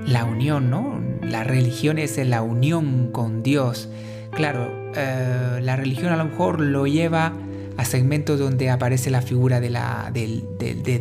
La 0.05 0.25
unión, 0.25 0.71
¿no? 0.71 0.99
La 1.21 1.43
religión 1.43 1.99
es 1.99 2.17
la 2.17 2.41
unión 2.41 3.11
con 3.11 3.43
Dios. 3.43 3.89
Claro, 4.31 4.91
eh, 4.95 5.59
la 5.61 5.75
religión 5.75 6.11
a 6.11 6.17
lo 6.17 6.25
mejor 6.25 6.59
lo 6.59 6.87
lleva 6.87 7.33
a 7.75 7.85
segmentos 7.85 8.39
donde 8.39 8.71
aparece 8.71 9.11
la 9.11 9.21
figura 9.21 9.59
de, 9.59 9.69
la, 9.69 10.09
de, 10.11 10.43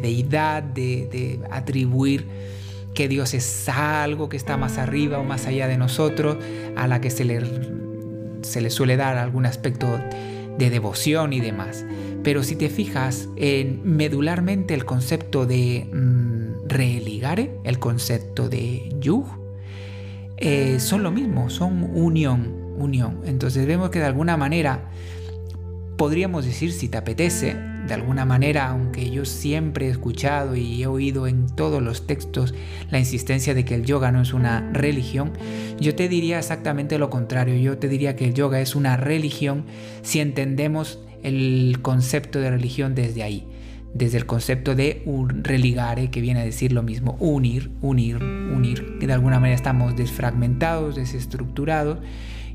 deidad, 0.02 0.62
de, 0.62 1.08
de 1.10 1.40
atribuir 1.50 2.26
que 2.92 3.08
Dios 3.08 3.32
es 3.32 3.68
algo 3.68 4.28
que 4.28 4.36
está 4.36 4.56
más 4.56 4.76
arriba 4.76 5.18
o 5.18 5.24
más 5.24 5.46
allá 5.46 5.66
de 5.66 5.78
nosotros, 5.78 6.36
a 6.76 6.86
la 6.88 7.00
que 7.00 7.10
se 7.10 7.24
le 7.24 7.40
se 8.46 8.60
le 8.60 8.70
suele 8.70 8.96
dar 8.96 9.16
algún 9.16 9.46
aspecto 9.46 10.00
de 10.58 10.70
devoción 10.70 11.32
y 11.32 11.40
demás. 11.40 11.84
Pero 12.22 12.42
si 12.42 12.56
te 12.56 12.68
fijas 12.68 13.28
en 13.36 13.80
medularmente 13.84 14.74
el 14.74 14.84
concepto 14.84 15.46
de 15.46 15.88
mm, 15.92 16.68
religare, 16.68 17.58
el 17.64 17.78
concepto 17.78 18.48
de 18.48 18.94
yug, 18.98 19.26
eh, 20.38 20.78
son 20.80 21.02
lo 21.02 21.10
mismo, 21.10 21.50
son 21.50 21.84
unión, 21.94 22.54
unión. 22.78 23.20
Entonces 23.24 23.66
vemos 23.66 23.90
que 23.90 23.98
de 23.98 24.06
alguna 24.06 24.36
manera 24.36 24.90
podríamos 25.96 26.44
decir, 26.44 26.72
si 26.72 26.88
te 26.88 26.98
apetece, 26.98 27.56
de 27.86 27.94
alguna 27.94 28.24
manera, 28.24 28.68
aunque 28.68 29.10
yo 29.10 29.24
siempre 29.24 29.86
he 29.86 29.90
escuchado 29.90 30.56
y 30.56 30.82
he 30.82 30.86
oído 30.86 31.26
en 31.26 31.46
todos 31.46 31.82
los 31.82 32.06
textos 32.06 32.54
la 32.90 32.98
insistencia 32.98 33.54
de 33.54 33.64
que 33.64 33.74
el 33.74 33.84
yoga 33.84 34.10
no 34.12 34.20
es 34.20 34.32
una 34.32 34.70
religión, 34.72 35.32
yo 35.78 35.94
te 35.94 36.08
diría 36.08 36.38
exactamente 36.38 36.98
lo 36.98 37.10
contrario. 37.10 37.56
Yo 37.56 37.78
te 37.78 37.88
diría 37.88 38.16
que 38.16 38.26
el 38.26 38.34
yoga 38.34 38.60
es 38.60 38.74
una 38.74 38.96
religión 38.96 39.64
si 40.02 40.20
entendemos 40.20 41.00
el 41.22 41.78
concepto 41.82 42.40
de 42.40 42.50
religión 42.50 42.94
desde 42.94 43.22
ahí, 43.22 43.46
desde 43.94 44.18
el 44.18 44.26
concepto 44.26 44.74
de 44.74 45.02
un 45.06 45.44
religare, 45.44 46.10
que 46.10 46.20
viene 46.20 46.40
a 46.40 46.44
decir 46.44 46.72
lo 46.72 46.82
mismo, 46.82 47.16
unir, 47.20 47.70
unir, 47.80 48.16
unir, 48.16 48.98
que 48.98 49.06
de 49.06 49.12
alguna 49.12 49.40
manera 49.40 49.56
estamos 49.56 49.96
desfragmentados, 49.96 50.96
desestructurados 50.96 51.98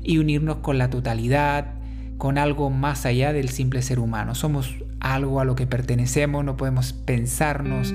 y 0.02 0.18
unirnos 0.18 0.58
con 0.58 0.78
la 0.78 0.90
totalidad, 0.90 1.81
con 2.22 2.38
algo 2.38 2.70
más 2.70 3.04
allá 3.04 3.32
del 3.32 3.48
simple 3.48 3.82
ser 3.82 3.98
humano. 3.98 4.36
Somos 4.36 4.76
algo 5.00 5.40
a 5.40 5.44
lo 5.44 5.56
que 5.56 5.66
pertenecemos, 5.66 6.44
no 6.44 6.56
podemos 6.56 6.92
pensarnos 6.92 7.92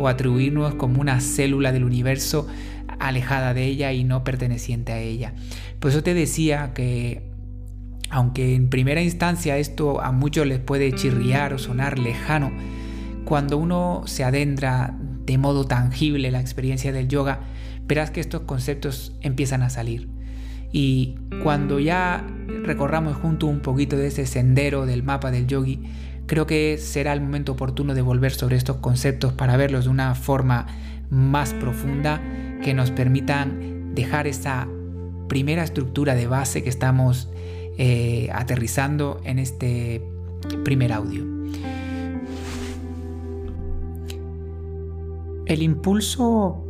o 0.00 0.08
atribuirnos 0.08 0.74
como 0.74 1.00
una 1.00 1.20
célula 1.20 1.70
del 1.70 1.84
universo 1.84 2.48
alejada 2.98 3.54
de 3.54 3.66
ella 3.66 3.92
y 3.92 4.02
no 4.02 4.24
perteneciente 4.24 4.90
a 4.90 4.98
ella. 4.98 5.32
Por 5.78 5.92
eso 5.92 6.02
te 6.02 6.12
decía 6.12 6.72
que 6.74 7.30
aunque 8.10 8.56
en 8.56 8.68
primera 8.68 9.00
instancia 9.00 9.56
esto 9.58 10.00
a 10.00 10.10
muchos 10.10 10.44
les 10.48 10.58
puede 10.58 10.90
chirriar 10.90 11.54
o 11.54 11.58
sonar 11.58 12.00
lejano, 12.00 12.50
cuando 13.24 13.58
uno 13.58 14.02
se 14.06 14.24
adentra 14.24 14.92
de 15.24 15.38
modo 15.38 15.66
tangible 15.66 16.32
la 16.32 16.40
experiencia 16.40 16.90
del 16.90 17.06
yoga, 17.06 17.42
verás 17.86 18.10
que 18.10 18.18
estos 18.18 18.40
conceptos 18.40 19.14
empiezan 19.20 19.62
a 19.62 19.70
salir. 19.70 20.17
Y 20.72 21.16
cuando 21.42 21.78
ya 21.78 22.26
recorramos 22.62 23.16
junto 23.16 23.46
un 23.46 23.60
poquito 23.60 23.96
de 23.96 24.08
ese 24.08 24.26
sendero 24.26 24.86
del 24.86 25.02
mapa 25.02 25.30
del 25.30 25.46
yogi, 25.46 25.80
creo 26.26 26.46
que 26.46 26.76
será 26.78 27.12
el 27.12 27.20
momento 27.20 27.52
oportuno 27.52 27.94
de 27.94 28.02
volver 28.02 28.32
sobre 28.32 28.56
estos 28.56 28.76
conceptos 28.76 29.32
para 29.32 29.56
verlos 29.56 29.84
de 29.84 29.90
una 29.90 30.14
forma 30.14 30.66
más 31.10 31.54
profunda 31.54 32.20
que 32.62 32.74
nos 32.74 32.90
permitan 32.90 33.94
dejar 33.94 34.26
esa 34.26 34.68
primera 35.28 35.64
estructura 35.64 36.14
de 36.14 36.26
base 36.26 36.62
que 36.62 36.68
estamos 36.68 37.30
eh, 37.78 38.28
aterrizando 38.32 39.20
en 39.24 39.38
este 39.38 40.02
primer 40.64 40.92
audio. 40.92 41.24
El 45.46 45.62
impulso 45.62 46.62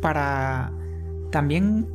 para 0.00 0.72
también 1.30 1.86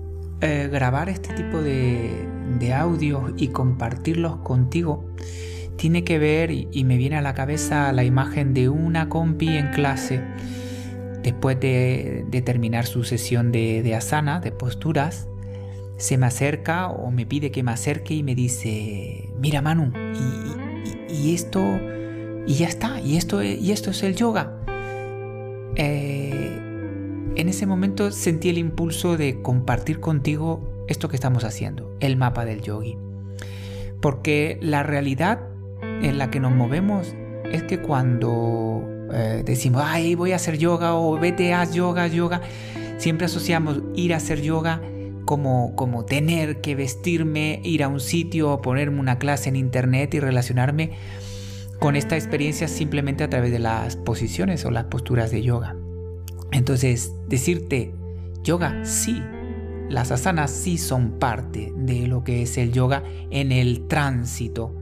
eh, 0.46 0.70
grabar 0.72 1.10
este 1.10 1.34
tipo 1.34 1.60
de, 1.62 2.34
audios 2.74 3.34
y 3.38 3.50
compartirlos 3.50 4.38
contigo 4.38 5.06
tiene 5.76 6.04
que 6.04 6.20
ver 6.20 6.52
y, 6.52 6.84
me 6.84 6.98
viene 6.98 7.18
a 7.18 7.22
la 7.22 7.34
cabeza 7.34 7.92
la 7.92 8.04
imagen 8.04 8.54
de 8.54 8.70
una 8.70 9.10
compi 9.10 9.50
en 9.50 9.72
clase 9.72 10.22
después 11.24 11.60
de, 11.60 12.26
terminar 12.46 12.86
su 12.86 13.04
sesión 13.04 13.52
de, 13.52 13.82
de, 13.82 13.96
asana, 13.96 14.40
de 14.40 14.52
posturas, 14.52 15.28
se 15.98 16.18
me 16.18 16.28
acerca 16.28 16.90
o 16.90 17.10
me 17.10 17.26
pide 17.26 17.52
que 17.52 17.64
me 17.64 17.72
acerque 17.72 18.14
y 18.14 18.24
me 18.24 18.36
dice, 18.36 19.30
mira 19.40 19.62
Manu, 19.62 19.92
y, 21.10 21.34
esto, 21.34 21.80
y 22.46 22.54
ya 22.54 22.68
está, 22.68 23.00
y 23.02 23.18
esto, 23.18 23.44
y 23.44 23.72
esto 23.72 23.92
es 23.92 24.04
el 24.04 24.16
yoga. 24.16 24.62
Eh, 25.76 26.35
en 27.36 27.50
ese 27.50 27.66
momento 27.66 28.12
sentí 28.12 28.50
el 28.50 28.58
impulso 28.58 29.18
de 29.18 29.42
compartir 29.42 30.00
contigo 30.00 30.86
esto 30.88 31.10
que 31.10 31.16
estamos 31.16 31.44
haciendo, 31.44 31.96
el 32.00 32.18
mapa 32.18 32.46
del 32.46 32.62
yogi. 32.62 32.98
Porque 34.02 34.58
la 34.62 34.84
realidad 34.84 35.42
en 35.82 36.18
la 36.18 36.30
que 36.30 36.40
nos 36.40 36.54
movemos 36.54 37.14
es 37.52 37.64
que 37.64 37.82
cuando 37.82 38.84
eh, 39.12 39.44
decimos, 39.46 39.84
ay, 39.86 40.16
voy 40.16 40.32
a 40.32 40.38
hacer 40.38 40.58
yoga 40.58 40.96
o 40.96 41.18
vete, 41.20 41.54
haz 41.54 41.74
yoga, 41.74 42.08
yoga, 42.08 42.42
siempre 42.98 43.26
asociamos 43.26 43.82
ir 43.96 44.14
a 44.14 44.18
hacer 44.18 44.42
yoga 44.42 44.82
como, 45.26 45.76
como 45.76 46.06
tener 46.06 46.62
que 46.62 46.76
vestirme, 46.76 47.60
ir 47.64 47.84
a 47.84 47.88
un 47.88 48.00
sitio 48.00 48.62
ponerme 48.62 49.00
una 49.00 49.18
clase 49.18 49.50
en 49.50 49.56
internet 49.56 50.14
y 50.14 50.20
relacionarme 50.20 50.92
con 51.80 51.96
esta 51.96 52.16
experiencia 52.16 52.68
simplemente 52.68 53.24
a 53.24 53.30
través 53.30 53.52
de 53.52 53.60
las 53.60 53.96
posiciones 53.98 54.64
o 54.66 54.72
las 54.72 54.86
posturas 54.86 55.32
de 55.32 55.42
yoga. 55.42 55.76
Entonces, 56.52 57.14
decirte, 57.28 57.94
yoga 58.44 58.86
sí, 58.86 59.22
las 59.90 60.12
asanas 60.12 60.52
sí 60.52 60.78
son 60.78 61.20
parte 61.20 61.74
de 61.76 62.08
lo 62.08 62.24
que 62.24 62.42
es 62.42 62.58
el 62.58 62.72
yoga 62.72 63.04
en 63.30 63.52
el 63.52 63.88
tránsito. 63.88 64.76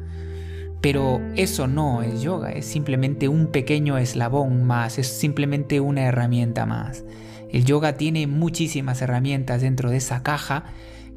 Pero 0.81 1.21
eso 1.35 1.67
no 1.67 2.01
es 2.01 2.21
yoga, 2.21 2.51
es 2.51 2.65
simplemente 2.65 3.29
un 3.29 3.47
pequeño 3.47 3.97
eslabón 3.97 4.63
más, 4.65 4.97
es 4.99 5.07
simplemente 5.07 5.79
una 5.79 6.01
herramienta 6.01 6.65
más. 6.65 7.05
El 7.49 7.63
yoga 7.63 7.93
tiene 7.93 8.27
muchísimas 8.27 9.01
herramientas 9.01 9.61
dentro 9.61 9.89
de 9.89 9.97
esa 9.97 10.23
caja 10.23 10.65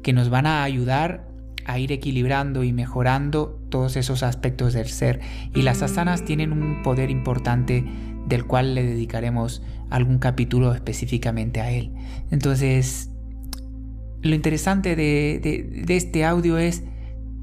que 0.03 0.13
nos 0.13 0.29
van 0.29 0.45
a 0.45 0.63
ayudar 0.63 1.27
a 1.65 1.79
ir 1.79 1.91
equilibrando 1.91 2.63
y 2.63 2.71
mejorando 2.71 3.59
todos 3.69 3.97
esos 3.97 4.23
aspectos 4.23 4.73
del 4.73 4.87
ser. 4.87 5.19
Y 5.53 5.63
las 5.63 5.81
asanas 5.81 6.23
tienen 6.23 6.53
un 6.53 6.81
poder 6.81 7.09
importante 7.09 7.83
del 8.27 8.45
cual 8.45 8.75
le 8.75 8.83
dedicaremos 8.83 9.61
algún 9.89 10.19
capítulo 10.19 10.73
específicamente 10.73 11.61
a 11.61 11.71
él. 11.71 11.91
Entonces, 12.31 13.09
lo 14.21 14.35
interesante 14.35 14.95
de, 14.95 15.85
este 15.87 16.25
audio 16.25 16.57
es 16.57 16.83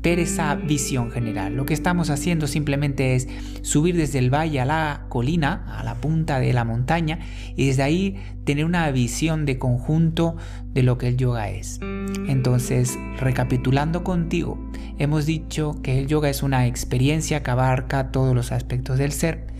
ver 0.03 0.19
esa 0.19 0.55
visión 0.55 1.11
general. 1.11 1.57
Lo 1.57 1.65
que 1.65 1.73
estamos 1.73 2.11
haciendo 2.11 2.47
simplemente 2.47 3.15
es 3.15 3.27
subir 3.63 3.97
desde 3.97 4.19
el 4.19 4.33
valle 4.33 4.61
a 4.61 4.67
la 4.67 5.07
colina, 5.09 5.65
a 5.79 5.83
la 5.83 5.95
punta 5.95 6.41
de 6.41 6.53
la 6.53 6.65
montaña, 6.65 7.21
y 7.57 7.69
desde 7.69 7.85
ahí 7.85 8.17
tener 8.45 8.67
una 8.67 8.91
visión 8.91 9.47
de 9.47 9.59
conjunto 9.59 10.37
de 10.75 10.83
lo 10.83 10.99
que 10.99 11.09
el 11.09 11.17
yoga 11.17 11.49
es. 11.49 11.81
Entonces, 12.29 12.99
recapitulando 13.19 14.05
contigo, 14.05 14.59
hemos 14.99 15.25
dicho 15.25 15.81
que 15.83 15.99
el 16.01 16.07
yoga 16.07 16.29
es 16.29 16.43
una 16.43 16.67
experiencia 16.67 17.43
que 17.43 17.51
abarca 17.51 18.13
todos 18.13 18.35
los 18.35 18.53
aspectos 18.53 18.99
del 18.99 19.13
ser. 19.13 19.54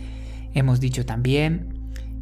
Hemos 0.55 0.79
dicho 0.79 1.05
también 1.05 1.67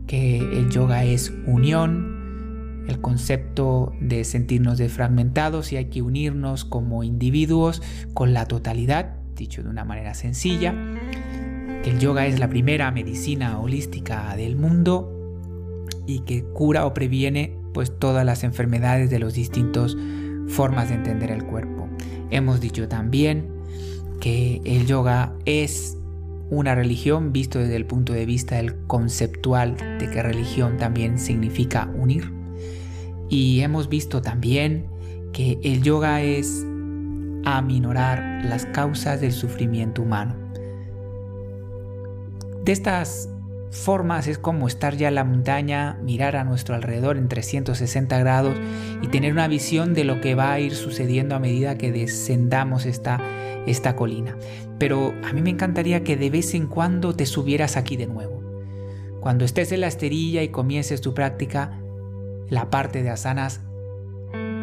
que 0.07 0.39
el 0.39 0.71
yoga 0.71 1.05
es 1.05 1.31
unión, 1.45 2.83
el 2.87 2.99
concepto 2.99 3.93
de 4.01 4.23
sentirnos 4.23 4.79
desfragmentados 4.79 5.71
y 5.71 5.77
hay 5.77 5.85
que 5.85 6.01
unirnos 6.01 6.65
como 6.65 7.03
individuos 7.03 7.83
con 8.15 8.33
la 8.33 8.47
totalidad, 8.47 9.15
dicho 9.35 9.61
de 9.61 9.69
una 9.69 9.85
manera 9.85 10.15
sencilla, 10.15 10.73
que 11.83 11.91
el 11.91 11.99
yoga 11.99 12.25
es 12.25 12.39
la 12.39 12.49
primera 12.49 12.89
medicina 12.91 13.59
holística 13.59 14.35
del 14.35 14.55
mundo 14.55 15.11
y 16.07 16.21
que 16.21 16.43
cura 16.43 16.87
o 16.87 16.93
previene 16.95 17.55
pues 17.71 17.97
todas 17.99 18.25
las 18.25 18.43
enfermedades 18.43 19.11
de 19.11 19.19
las 19.19 19.35
distintas 19.35 19.95
formas 20.47 20.89
de 20.89 20.95
entender 20.95 21.29
el 21.29 21.43
cuerpo. 21.43 21.87
Hemos 22.31 22.59
dicho 22.59 22.87
también 22.87 23.47
que 24.19 24.59
el 24.65 24.87
yoga 24.87 25.33
es 25.45 25.97
una 26.53 26.75
religión 26.75 27.33
visto 27.33 27.59
desde 27.59 27.75
el 27.75 27.85
punto 27.85 28.13
de 28.13 28.25
vista 28.25 28.57
del 28.57 28.75
conceptual 28.87 29.75
de 29.99 30.09
que 30.09 30.21
religión 30.21 30.77
también 30.77 31.17
significa 31.17 31.89
unir. 31.95 32.31
Y 33.29 33.61
hemos 33.61 33.89
visto 33.89 34.21
también 34.21 34.87
que 35.31 35.57
el 35.63 35.81
yoga 35.81 36.21
es 36.21 36.63
aminorar 37.45 38.45
las 38.45 38.65
causas 38.67 39.19
del 39.19 39.31
sufrimiento 39.31 40.03
humano. 40.03 40.35
De 42.63 42.71
estas 42.71 43.32
formas 43.73 44.27
es 44.27 44.37
como 44.37 44.67
estar 44.67 44.95
ya 44.95 45.07
en 45.07 45.15
la 45.15 45.23
montaña, 45.23 45.97
mirar 46.01 46.35
a 46.35 46.43
nuestro 46.43 46.75
alrededor 46.75 47.17
en 47.17 47.27
360 47.27 48.17
grados 48.19 48.55
y 49.01 49.07
tener 49.07 49.33
una 49.33 49.47
visión 49.47 49.93
de 49.93 50.03
lo 50.03 50.21
que 50.21 50.35
va 50.35 50.53
a 50.53 50.59
ir 50.59 50.75
sucediendo 50.75 51.35
a 51.35 51.39
medida 51.39 51.77
que 51.77 51.91
descendamos 51.91 52.85
esta, 52.85 53.19
esta 53.65 53.95
colina. 53.95 54.37
Pero 54.77 55.13
a 55.23 55.33
mí 55.33 55.41
me 55.41 55.49
encantaría 55.49 56.03
que 56.03 56.17
de 56.17 56.29
vez 56.29 56.53
en 56.53 56.67
cuando 56.67 57.15
te 57.15 57.25
subieras 57.25 57.75
aquí 57.75 57.97
de 57.97 58.07
nuevo. 58.07 58.41
Cuando 59.19 59.43
estés 59.43 59.71
en 59.71 59.81
la 59.81 59.87
esterilla 59.87 60.43
y 60.43 60.49
comiences 60.49 61.01
tu 61.01 61.13
práctica, 61.13 61.79
la 62.49 62.69
parte 62.69 63.01
de 63.01 63.09
asanas, 63.09 63.61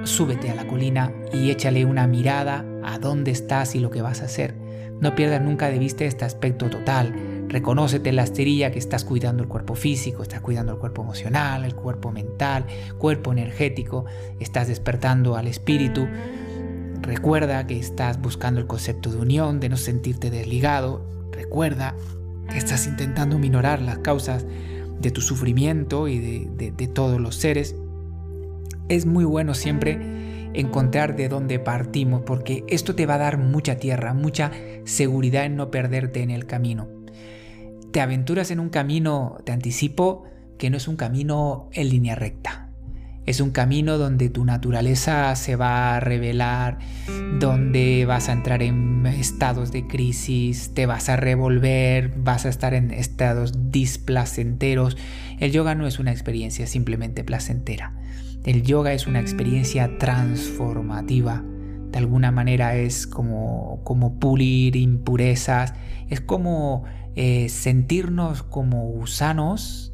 súbete 0.04 0.50
a 0.50 0.54
la 0.54 0.66
colina 0.66 1.12
y 1.32 1.50
échale 1.50 1.84
una 1.84 2.06
mirada 2.06 2.64
a 2.84 2.98
dónde 2.98 3.32
estás 3.32 3.74
y 3.74 3.80
lo 3.80 3.90
que 3.90 4.02
vas 4.02 4.22
a 4.22 4.26
hacer. 4.26 4.54
No 5.00 5.14
pierdas 5.14 5.42
nunca 5.42 5.68
de 5.68 5.78
vista 5.78 6.04
este 6.04 6.24
aspecto 6.24 6.68
total, 6.68 7.39
Reconócete 7.50 8.12
la 8.12 8.22
esterilla 8.22 8.70
que 8.70 8.78
estás 8.78 9.04
cuidando 9.04 9.42
el 9.42 9.48
cuerpo 9.48 9.74
físico, 9.74 10.22
estás 10.22 10.40
cuidando 10.40 10.70
el 10.70 10.78
cuerpo 10.78 11.02
emocional, 11.02 11.64
el 11.64 11.74
cuerpo 11.74 12.12
mental, 12.12 12.64
cuerpo 12.96 13.32
energético, 13.32 14.04
estás 14.38 14.68
despertando 14.68 15.34
al 15.34 15.48
espíritu. 15.48 16.06
Recuerda 17.02 17.66
que 17.66 17.76
estás 17.76 18.20
buscando 18.20 18.60
el 18.60 18.68
concepto 18.68 19.10
de 19.10 19.18
unión, 19.18 19.58
de 19.58 19.68
no 19.68 19.76
sentirte 19.76 20.30
desligado. 20.30 21.04
Recuerda 21.32 21.96
que 22.48 22.56
estás 22.56 22.86
intentando 22.86 23.36
minorar 23.36 23.82
las 23.82 23.98
causas 23.98 24.46
de 25.00 25.10
tu 25.10 25.20
sufrimiento 25.20 26.06
y 26.06 26.20
de, 26.20 26.70
de 26.70 26.86
todos 26.86 27.20
los 27.20 27.34
seres. 27.34 27.74
Es 28.88 29.06
muy 29.06 29.24
bueno 29.24 29.54
siempre 29.54 29.98
encontrar 30.54 31.16
de 31.16 31.28
dónde 31.28 31.58
partimos 31.58 32.22
porque 32.22 32.62
esto 32.68 32.94
te 32.94 33.06
va 33.06 33.14
a 33.14 33.18
dar 33.18 33.38
mucha 33.38 33.74
tierra, 33.74 34.14
mucha 34.14 34.52
seguridad 34.84 35.46
en 35.46 35.56
no 35.56 35.72
perderte 35.72 36.22
en 36.22 36.30
el 36.30 36.46
camino 36.46 36.99
te 37.92 38.00
aventuras 38.00 38.50
en 38.50 38.60
un 38.60 38.68
camino, 38.68 39.38
te 39.44 39.52
anticipo, 39.52 40.24
que 40.58 40.70
no 40.70 40.76
es 40.76 40.88
un 40.88 40.96
camino 40.96 41.68
en 41.72 41.88
línea 41.88 42.14
recta. 42.14 42.68
Es 43.26 43.40
un 43.40 43.50
camino 43.50 43.98
donde 43.98 44.28
tu 44.28 44.44
naturaleza 44.44 45.34
se 45.36 45.54
va 45.54 45.94
a 45.94 46.00
revelar, 46.00 46.78
donde 47.38 48.04
vas 48.06 48.28
a 48.28 48.32
entrar 48.32 48.62
en 48.62 49.06
estados 49.06 49.72
de 49.72 49.86
crisis, 49.86 50.72
te 50.74 50.86
vas 50.86 51.08
a 51.08 51.16
revolver, 51.16 52.12
vas 52.16 52.46
a 52.46 52.48
estar 52.48 52.74
en 52.74 52.90
estados 52.90 53.70
displacenteros. 53.70 54.96
El 55.38 55.52
yoga 55.52 55.74
no 55.74 55.86
es 55.86 55.98
una 55.98 56.12
experiencia 56.12 56.66
simplemente 56.66 57.22
placentera. 57.22 57.94
El 58.44 58.62
yoga 58.62 58.92
es 58.94 59.06
una 59.06 59.20
experiencia 59.20 59.98
transformativa 59.98 61.44
de 61.90 61.98
alguna 61.98 62.30
manera 62.30 62.76
es 62.76 63.06
como, 63.06 63.80
como 63.82 64.20
pulir 64.20 64.76
impurezas, 64.76 65.74
es 66.08 66.20
como 66.20 66.84
eh, 67.16 67.48
sentirnos 67.48 68.42
como 68.42 68.84
gusanos 68.86 69.92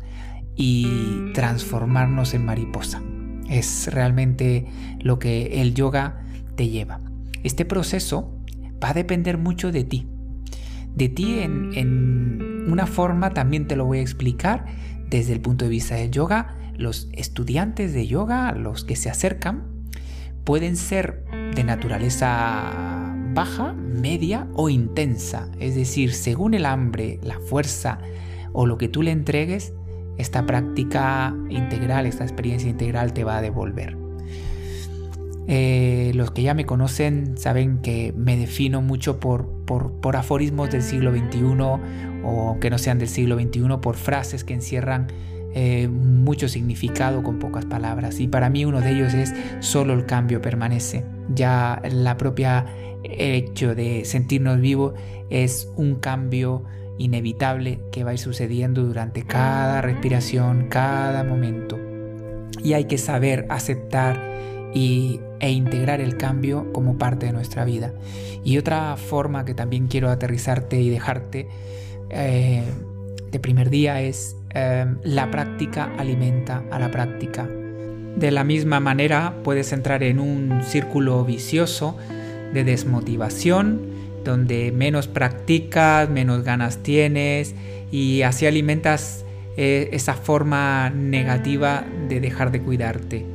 y 0.55 1.33
transformarnos 1.35 2.35
en 2.35 2.45
mariposa. 2.45 3.03
Es 3.49 3.89
realmente 3.93 4.67
lo 5.01 5.19
que 5.19 5.61
el 5.61 5.75
yoga 5.75 6.25
te 6.57 6.69
lleva. 6.69 7.01
Este 7.43 7.65
proceso 7.65 8.39
va 8.83 8.91
a 8.91 8.95
depender 8.95 9.39
mucho 9.39 9.73
de 9.73 9.85
ti. 9.85 10.07
De 10.95 11.09
ti 11.09 11.41
en, 11.41 11.73
en 11.75 12.71
una 12.71 12.87
forma 12.87 13.31
también 13.31 13.67
te 13.67 13.77
lo 13.77 13.85
voy 13.85 13.99
a 13.99 14.03
explicar 14.03 14.65
desde 15.09 15.33
el 15.33 15.41
punto 15.41 15.65
de 15.65 15.71
vista 15.71 15.95
del 15.95 16.11
yoga. 16.11 16.57
Los 16.77 17.09
estudiantes 17.13 17.93
de 17.93 18.07
yoga, 18.07 18.53
los 18.53 18.85
que 18.85 18.97
se 18.97 19.11
acercan, 19.11 19.77
pueden 20.45 20.77
ser 20.77 21.25
de 21.55 21.65
naturaleza 21.65 22.96
baja, 23.37 23.75
media 23.75 24.49
o 24.55 24.71
intensa. 24.71 25.51
Es 25.61 25.75
decir, 25.75 26.15
según 26.15 26.55
el 26.55 26.65
hambre, 26.65 27.21
la 27.23 27.39
fuerza 27.39 27.99
o 28.55 28.65
lo 28.65 28.79
que 28.79 28.89
tú 28.89 29.03
le 29.03 29.11
entregues, 29.11 29.75
esta 30.17 30.47
práctica 30.47 31.37
integral, 31.51 32.07
esta 32.07 32.25
experiencia 32.25 32.71
integral 32.71 33.13
te 33.13 33.25
va 33.25 33.37
a 33.37 33.43
devolver. 33.43 33.99
Eh, 35.49 36.13
los 36.15 36.31
que 36.31 36.43
ya 36.43 36.55
me 36.55 36.65
conocen 36.65 37.37
saben 37.37 37.83
que 37.83 38.15
me 38.17 38.39
defino 38.39 38.81
mucho 38.81 39.21
por, 39.21 39.47
por, 39.67 40.17
aforismos 40.17 40.71
del 40.71 40.83
siglo 40.83 41.13
XXI 41.13 41.43
o 42.25 42.49
aunque 42.49 42.71
no 42.71 42.79
sean 42.79 42.99
del 42.99 43.09
siglo 43.09 43.39
XXI, 43.39 43.77
por 43.83 43.97
frases 43.97 44.45
que 44.45 44.55
encierran 44.55 45.09
eh, 45.59 45.89
mucho 45.89 46.49
significado 46.49 47.23
con 47.23 47.39
pocas 47.39 47.65
palabras. 47.65 48.21
Y 48.21 48.29
para 48.29 48.51
mí 48.51 48.67
uno 48.67 48.83
de 48.83 48.91
ellos 48.91 49.15
es 49.15 49.33
solo 49.61 49.95
el 49.95 50.05
cambio 50.05 50.43
permanece. 50.43 51.03
Ya 51.35 51.81
la 51.91 52.19
propia 52.19 52.67
hecho 53.05 53.75
de 53.75 54.05
sentirnos 54.05 54.61
vivos 54.61 54.93
es 55.31 55.73
un 55.77 55.95
cambio 55.95 56.65
inevitable 56.99 57.81
que 57.91 58.05
va 58.05 58.11
a 58.11 58.13
ir 58.13 58.19
sucediendo 58.19 58.85
durante 58.85 59.23
cada 59.23 59.81
respiración, 59.81 60.67
cada 60.69 61.25
momento. 61.25 61.79
Y 62.63 62.75
hay 62.75 62.85
que 62.85 62.99
saber 62.99 63.47
aceptar 63.49 64.21
y, 64.75 65.21
e 65.41 65.53
integrar 65.53 66.03
el 66.03 66.19
cambio 66.19 66.71
como 66.75 66.99
parte 66.99 67.25
de 67.25 67.33
nuestra 67.33 67.65
vida. 67.65 67.95
Y 68.45 68.59
otra 68.59 68.95
forma 68.99 69.47
que 69.47 69.55
también 69.55 69.87
quiero 69.87 70.11
aterrizarte 70.11 70.79
y 70.83 70.91
dejarte 70.91 71.49
eh, 72.11 72.63
de 73.31 73.41
primer 73.41 73.71
día 73.71 74.03
es 74.03 74.37
eh, 74.59 74.87
la 75.05 75.31
práctica 75.31 75.93
alimenta 75.99 76.63
a 76.71 76.79
la 76.79 76.91
práctica. 76.91 77.47
De 78.17 78.31
la 78.31 78.43
misma 78.43 78.81
manera 78.81 79.35
puedes 79.45 79.71
entrar 79.73 80.03
en 80.03 80.19
un 80.19 80.63
círculo 80.65 81.23
vicioso 81.27 81.99
de 82.55 82.65
desmotivación 82.65 83.83
donde 84.25 84.73
menos 84.73 85.09
practicas, 85.09 86.09
menos 86.09 86.43
ganas 86.43 86.79
tienes 86.79 87.55
y 87.93 88.23
así 88.23 88.47
alimentas 88.47 89.27
eh, 89.59 89.91
esa 89.93 90.15
forma 90.15 90.89
negativa 90.89 91.85
de 92.09 92.21
dejar 92.21 92.51
de 92.51 92.63
cuidarte. 92.63 93.27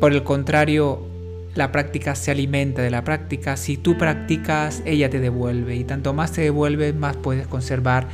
Por 0.00 0.12
el 0.12 0.24
contrario, 0.24 1.06
la 1.54 1.70
práctica 1.70 2.16
se 2.16 2.32
alimenta 2.32 2.82
de 2.82 2.90
la 2.90 3.04
práctica. 3.04 3.56
Si 3.56 3.76
tú 3.76 3.96
practicas, 3.96 4.82
ella 4.84 5.10
te 5.10 5.20
devuelve 5.20 5.76
y 5.76 5.84
tanto 5.84 6.12
más 6.12 6.32
te 6.32 6.40
devuelve, 6.40 6.92
más 6.92 7.16
puedes 7.16 7.46
conservar 7.46 8.08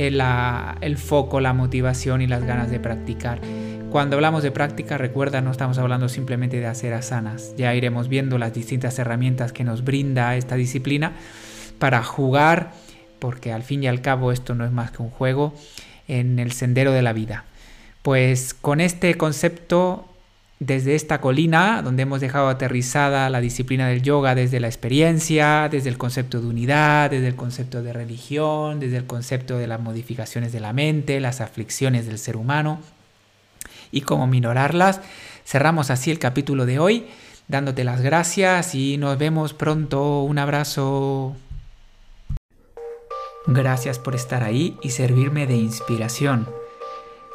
eh, 0.00 0.16
el 0.80 0.96
foco, 0.96 1.40
la 1.40 1.52
motivación 1.52 2.22
y 2.22 2.28
las 2.28 2.44
ganas 2.44 2.70
de 2.70 2.78
practicar. 2.78 3.40
Cuando 3.90 4.14
hablamos 4.14 4.44
de 4.44 4.52
práctica, 4.52 4.96
recuerda, 4.96 5.40
no 5.40 5.50
estamos 5.50 5.76
hablando 5.78 6.08
simplemente 6.08 6.60
de 6.60 6.66
hacer 6.66 6.94
asanas. 6.94 7.54
Ya 7.56 7.74
iremos 7.74 8.08
viendo 8.08 8.38
las 8.38 8.54
distintas 8.54 8.98
herramientas 9.00 9.52
que 9.52 9.64
nos 9.64 9.82
brinda 9.82 10.36
esta 10.36 10.54
disciplina 10.54 11.12
para 11.80 12.04
jugar, 12.04 12.72
porque 13.18 13.52
al 13.52 13.64
fin 13.64 13.82
y 13.82 13.88
al 13.88 14.00
cabo 14.00 14.30
esto 14.30 14.54
no 14.54 14.64
es 14.64 14.70
más 14.70 14.92
que 14.92 15.02
un 15.02 15.10
juego, 15.10 15.52
en 16.06 16.38
el 16.38 16.52
sendero 16.52 16.92
de 16.92 17.02
la 17.02 17.12
vida. 17.12 17.44
Pues 18.02 18.54
con 18.54 18.80
este 18.80 19.16
concepto, 19.16 20.07
desde 20.60 20.96
esta 20.96 21.20
colina, 21.20 21.82
donde 21.82 22.02
hemos 22.02 22.20
dejado 22.20 22.48
aterrizada 22.48 23.30
la 23.30 23.40
disciplina 23.40 23.88
del 23.88 24.02
yoga 24.02 24.34
desde 24.34 24.58
la 24.58 24.66
experiencia, 24.66 25.68
desde 25.70 25.88
el 25.88 25.98
concepto 25.98 26.40
de 26.40 26.48
unidad, 26.48 27.10
desde 27.10 27.28
el 27.28 27.36
concepto 27.36 27.82
de 27.82 27.92
religión, 27.92 28.80
desde 28.80 28.96
el 28.96 29.06
concepto 29.06 29.56
de 29.56 29.68
las 29.68 29.80
modificaciones 29.80 30.52
de 30.52 30.60
la 30.60 30.72
mente, 30.72 31.20
las 31.20 31.40
aflicciones 31.40 32.06
del 32.06 32.18
ser 32.18 32.36
humano, 32.36 32.80
y 33.92 34.00
cómo 34.00 34.26
minorarlas. 34.26 35.00
Cerramos 35.44 35.90
así 35.90 36.10
el 36.10 36.18
capítulo 36.18 36.66
de 36.66 36.80
hoy, 36.80 37.06
dándote 37.46 37.84
las 37.84 38.00
gracias 38.00 38.74
y 38.74 38.98
nos 38.98 39.16
vemos 39.16 39.54
pronto. 39.54 40.22
Un 40.22 40.38
abrazo. 40.38 41.36
Gracias 43.46 43.98
por 43.98 44.14
estar 44.14 44.42
ahí 44.42 44.76
y 44.82 44.90
servirme 44.90 45.46
de 45.46 45.56
inspiración. 45.56 46.57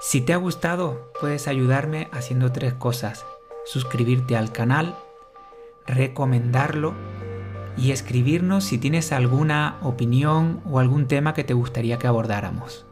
Si 0.05 0.19
te 0.19 0.33
ha 0.33 0.37
gustado, 0.37 1.13
puedes 1.21 1.47
ayudarme 1.47 2.09
haciendo 2.11 2.51
tres 2.51 2.73
cosas. 2.73 3.25
Suscribirte 3.63 4.35
al 4.35 4.51
canal, 4.51 4.97
recomendarlo 5.87 6.93
y 7.77 7.91
escribirnos 7.91 8.65
si 8.65 8.77
tienes 8.77 9.13
alguna 9.13 9.77
opinión 9.81 10.59
o 10.69 10.79
algún 10.79 11.07
tema 11.07 11.33
que 11.33 11.45
te 11.45 11.53
gustaría 11.53 11.99
que 11.99 12.07
abordáramos. 12.07 12.85